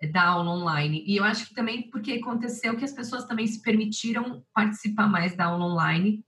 [0.00, 1.04] é, dar aula online.
[1.06, 5.36] E eu acho que também porque aconteceu que as pessoas também se permitiram participar mais
[5.36, 6.24] da aula online.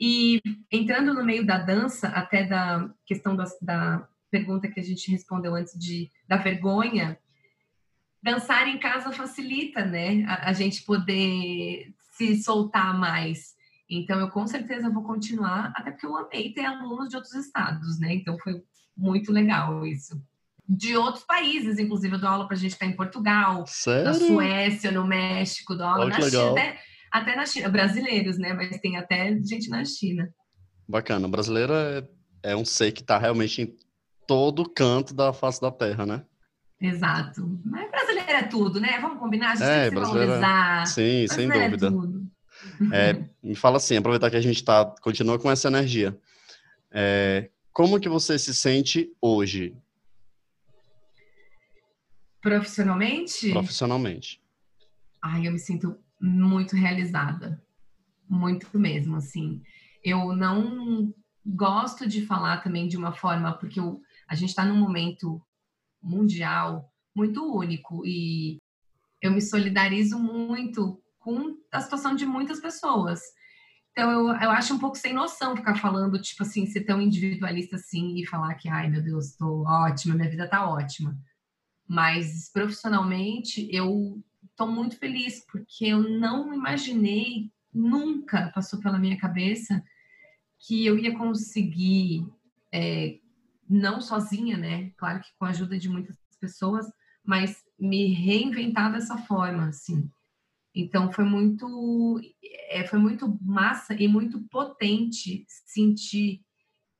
[0.00, 0.40] E
[0.70, 5.54] entrando no meio da dança, até da questão da, da pergunta que a gente respondeu
[5.54, 7.16] antes de da vergonha,
[8.24, 10.24] dançar em casa facilita, né?
[10.24, 13.54] A, a gente poder se soltar mais.
[13.88, 18.00] Então, eu com certeza vou continuar, até porque eu amei ter alunos de outros estados,
[18.00, 18.14] né?
[18.14, 18.62] Então, foi
[18.96, 20.18] muito legal isso.
[20.66, 24.04] De outros países, inclusive, eu dou aula para a gente estar tá em Portugal, Sério?
[24.04, 26.80] na Suécia, no México, dou aula oh, na China, até,
[27.12, 27.68] até, na China.
[27.68, 28.54] Brasileiros, né?
[28.54, 30.32] Mas tem até gente na China.
[30.88, 31.28] Bacana.
[31.28, 32.08] Brasileiro é,
[32.42, 33.76] é um ser que está realmente em
[34.26, 36.24] todo canto da face da terra, né?
[36.80, 37.60] Exato.
[37.64, 37.90] Mas
[38.34, 38.98] brasileiro é tudo, né?
[39.00, 39.52] Vamos combinar?
[39.52, 40.86] A gente é, tem que se valorizar.
[40.86, 41.92] Sim, sem é dúvida.
[42.92, 46.18] É é, me fala assim, aproveitar que a gente tá, continua com essa energia.
[46.90, 49.76] É, como que você se sente hoje?
[52.40, 53.50] Profissionalmente?
[53.50, 54.40] Profissionalmente.
[55.22, 57.62] Ai, eu me sinto muito realizada.
[58.28, 59.62] Muito mesmo, assim.
[60.02, 61.12] Eu não
[61.44, 65.40] gosto de falar também de uma forma, porque eu, a gente está num momento
[66.02, 68.58] mundial muito único e
[69.22, 73.20] eu me solidarizo muito com a situação de muitas pessoas.
[73.92, 77.76] Então, eu, eu acho um pouco sem noção ficar falando, tipo assim, ser tão individualista
[77.76, 81.16] assim e falar que, ai meu Deus, estou ótima, minha vida está ótima.
[81.86, 89.82] Mas profissionalmente, eu estou muito feliz, porque eu não imaginei, nunca passou pela minha cabeça
[90.58, 92.26] que eu ia conseguir,
[92.72, 93.18] é,
[93.68, 94.90] não sozinha, né?
[94.96, 96.86] Claro que com a ajuda de muitas pessoas,
[97.24, 100.10] mas me reinventar dessa forma, assim.
[100.74, 102.20] Então foi muito,
[102.68, 106.42] é, foi muito massa e muito potente sentir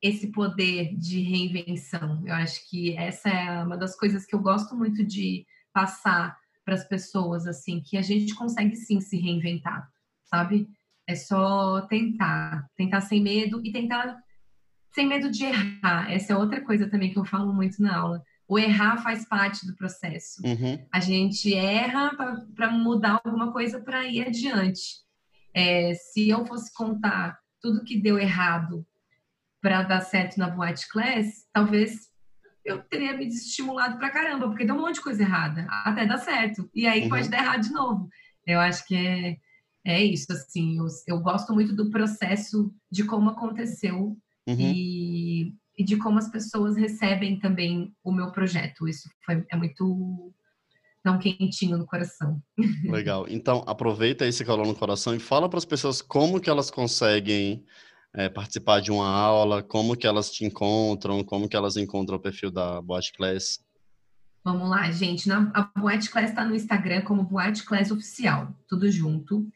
[0.00, 2.22] esse poder de reinvenção.
[2.26, 6.74] Eu acho que essa é uma das coisas que eu gosto muito de passar para
[6.74, 9.88] as pessoas, assim, que a gente consegue sim se reinventar,
[10.24, 10.68] sabe?
[11.06, 14.16] É só tentar, tentar sem medo e tentar
[14.94, 16.10] sem medo de errar.
[16.10, 19.66] Essa é outra coisa também que eu falo muito na aula o errar faz parte
[19.66, 20.42] do processo.
[20.44, 20.84] Uhum.
[20.92, 22.10] A gente erra
[22.54, 25.02] para mudar alguma coisa para ir adiante.
[25.54, 28.86] É, se eu fosse contar tudo que deu errado
[29.62, 32.10] para dar certo na Boate Class, talvez
[32.64, 36.18] eu teria me desestimulado para caramba, porque deu um monte de coisa errada, até dar
[36.18, 36.68] certo.
[36.74, 37.08] E aí uhum.
[37.08, 38.08] pode dar errado de novo.
[38.46, 39.36] Eu acho que é,
[39.84, 44.16] é isso, assim, eu, eu gosto muito do processo de como aconteceu
[44.46, 44.56] uhum.
[44.58, 48.88] e e de como as pessoas recebem também o meu projeto.
[48.88, 50.32] Isso foi, é muito
[51.02, 52.40] tão quentinho no coração.
[52.84, 53.26] Legal.
[53.28, 57.64] Então, aproveita esse calor no coração e fala para as pessoas como que elas conseguem
[58.14, 62.20] é, participar de uma aula, como que elas te encontram, como que elas encontram o
[62.20, 63.62] perfil da Boate Class.
[64.44, 65.28] Vamos lá, gente.
[65.28, 69.48] Na, a Boate Class está no Instagram como Boate Class Oficial, tudo junto.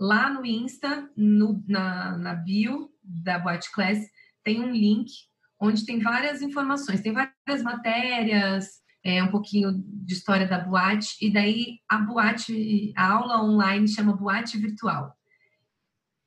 [0.00, 3.98] Lá no Insta, no, na, na bio da Boate Class,
[4.44, 5.27] tem um link
[5.60, 11.32] onde tem várias informações, tem várias matérias, é, um pouquinho de história da boate, e
[11.32, 15.16] daí a boate, a aula online chama Boate Virtual.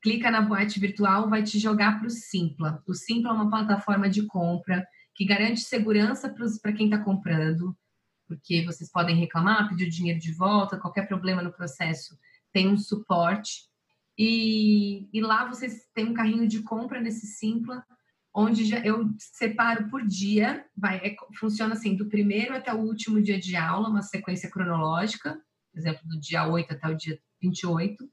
[0.02, 2.82] Clica na boate virtual, vai te jogar para o Simpla.
[2.88, 7.78] O Simpla é uma plataforma de compra que garante segurança para quem está comprando,
[8.28, 12.18] porque vocês podem reclamar, pedir o dinheiro de volta, qualquer problema no processo
[12.52, 13.70] tem um suporte
[14.18, 17.84] E, e lá vocês têm um carrinho de compra nesse Simpla,
[18.34, 23.22] onde já, eu separo por dia, vai, é, funciona assim, do primeiro até o último
[23.22, 28.10] dia de aula, uma sequência cronológica, por exemplo, do dia 8 até o dia 28.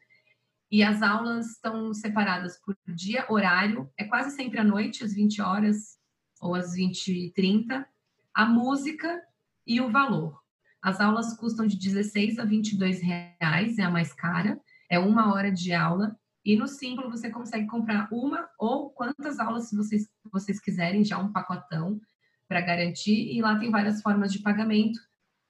[0.71, 5.41] E as aulas estão separadas por dia, horário, é quase sempre à noite, às 20
[5.41, 5.99] horas
[6.41, 7.87] ou às 20 e 30,
[8.35, 9.23] a música
[9.66, 10.39] e o valor.
[10.83, 14.61] As aulas custam de 16 a 22 reais, é a mais cara,
[14.91, 16.16] é uma hora de aula,
[16.49, 21.30] e no Simplo você consegue comprar uma ou quantas aulas vocês, vocês quiserem, já um
[21.30, 22.01] pacotão
[22.49, 24.99] para garantir, e lá tem várias formas de pagamento.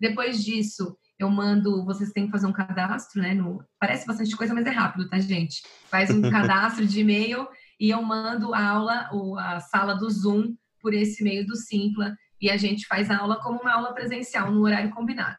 [0.00, 3.32] Depois disso, eu mando, vocês têm que fazer um cadastro, né?
[3.32, 5.62] No, parece bastante coisa, mas é rápido, tá, gente?
[5.88, 7.46] Faz um cadastro de e-mail
[7.78, 12.12] e eu mando a aula, ou a sala do Zoom, por esse meio do Simpla,
[12.40, 15.38] e a gente faz a aula como uma aula presencial, no horário combinado.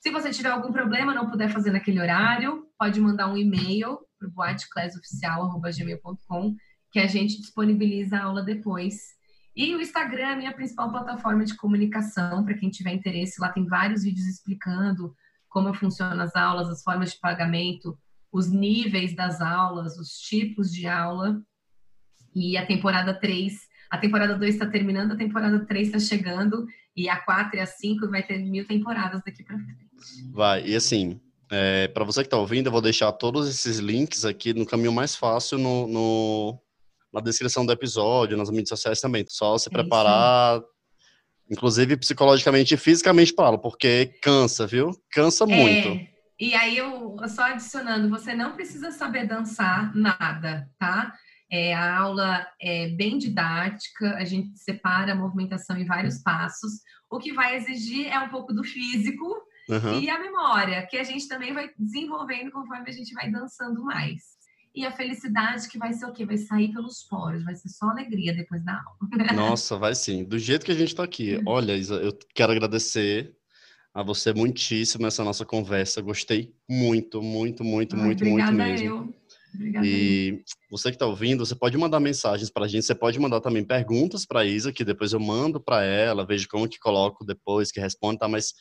[0.00, 4.28] Se você tiver algum problema, não puder fazer naquele horário, pode mandar um e-mail para
[4.28, 6.56] o boateclassoficial.gmail.com
[6.90, 9.16] que a gente disponibiliza a aula depois.
[9.54, 13.40] E o Instagram é a minha principal plataforma de comunicação, para quem tiver interesse.
[13.40, 15.14] Lá tem vários vídeos explicando
[15.48, 17.98] como funcionam as aulas, as formas de pagamento,
[18.30, 21.42] os níveis das aulas, os tipos de aula.
[22.34, 23.52] E a temporada 3,
[23.90, 27.66] a temporada 2 está terminando, a temporada 3 está chegando, e a 4 e a
[27.66, 29.88] 5 vai ter mil temporadas daqui para frente.
[30.32, 34.24] Vai, e assim, é, para você que está ouvindo, eu vou deixar todos esses links
[34.24, 36.62] aqui no caminho mais fácil no, no
[37.12, 39.24] na descrição do episódio, nas mídias sociais também.
[39.28, 40.60] Só se é preparar,
[41.50, 44.90] inclusive psicologicamente e fisicamente para aula, porque cansa, viu?
[45.10, 46.06] Cansa é, muito.
[46.38, 51.12] E aí, eu só adicionando, você não precisa saber dançar nada, tá?
[51.50, 56.72] É, a aula é bem didática, a gente separa a movimentação em vários passos.
[57.10, 59.26] O que vai exigir é um pouco do físico,
[59.68, 60.00] Uhum.
[60.00, 64.38] E a memória, que a gente também vai desenvolvendo conforme a gente vai dançando mais.
[64.74, 66.24] E a felicidade que vai ser o quê?
[66.24, 68.98] Vai sair pelos poros, vai ser só alegria depois da aula.
[69.34, 70.24] Nossa, vai sim.
[70.24, 71.40] Do jeito que a gente está aqui.
[71.46, 73.34] Olha, Isa, eu quero agradecer
[73.92, 76.00] a você muitíssimo essa nossa conversa.
[76.00, 78.86] Gostei muito, muito, muito, ah, muito, muito mesmo.
[78.86, 79.18] Eu.
[79.54, 79.86] Obrigada.
[79.86, 83.40] E você que está ouvindo, você pode mandar mensagens para a gente, você pode mandar
[83.40, 87.24] também perguntas para a Isa, que depois eu mando para ela, vejo como que coloco
[87.24, 88.28] depois, que responde, tá?
[88.28, 88.52] Mas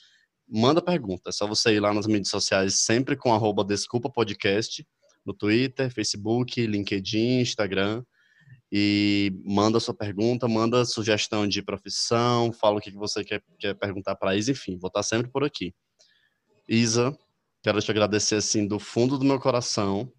[0.48, 1.30] manda pergunta.
[1.30, 4.86] É só você ir lá nas mídias sociais, sempre com arroba Desculpa Podcast,
[5.26, 8.04] no Twitter, Facebook, LinkedIn, Instagram.
[8.72, 14.16] E manda sua pergunta, manda sugestão de profissão, fala o que você quer, quer perguntar
[14.16, 15.74] para Isa, enfim, vou estar sempre por aqui.
[16.68, 17.18] Isa,
[17.64, 20.12] quero te agradecer assim do fundo do meu coração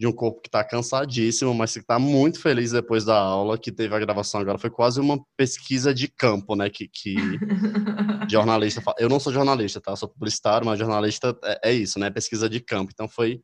[0.00, 3.70] de um corpo que está cansadíssimo, mas que está muito feliz depois da aula, que
[3.70, 4.56] teve a gravação agora.
[4.56, 6.70] Foi quase uma pesquisa de campo, né?
[6.70, 7.16] Que, que
[8.26, 8.96] jornalista fala.
[8.98, 9.94] Eu não sou jornalista, tá?
[9.94, 12.08] sou publicitário, mas jornalista é, é, isso, né?
[12.08, 12.90] Pesquisa de campo.
[12.94, 13.42] Então foi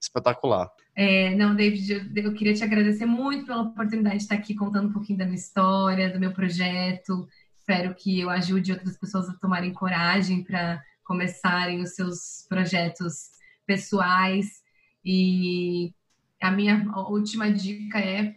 [0.00, 0.70] espetacular.
[0.96, 4.88] É, não, David, eu, eu, queria te agradecer muito pela oportunidade de estar aqui contando
[4.88, 7.28] um pouquinho da minha história, do meu projeto.
[7.54, 13.28] Espero que eu ajude outras pessoas a tomarem coragem para começarem os seus projetos
[13.66, 14.66] pessoais.
[15.04, 15.92] E
[16.40, 18.36] a minha última dica é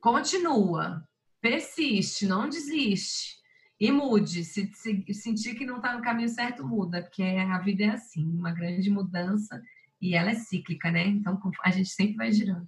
[0.00, 1.06] continua,
[1.40, 3.36] persiste, não desiste
[3.78, 4.44] e mude.
[4.44, 8.24] Se, se sentir que não está no caminho certo, muda, porque a vida é assim,
[8.24, 9.60] uma grande mudança
[10.00, 11.06] e ela é cíclica, né?
[11.06, 12.66] Então a gente sempre vai girando.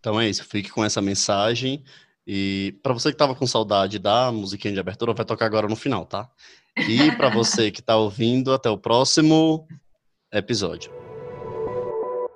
[0.00, 1.84] Então é isso, fique com essa mensagem.
[2.26, 5.76] E para você que estava com saudade da musiquinha de abertura, vai tocar agora no
[5.76, 6.30] final, tá?
[6.76, 9.66] E para você que está ouvindo, até o próximo
[10.32, 11.01] episódio.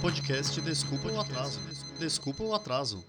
[0.00, 1.60] Podcast Desculpa o Atraso.
[1.98, 3.04] Desculpa o Atraso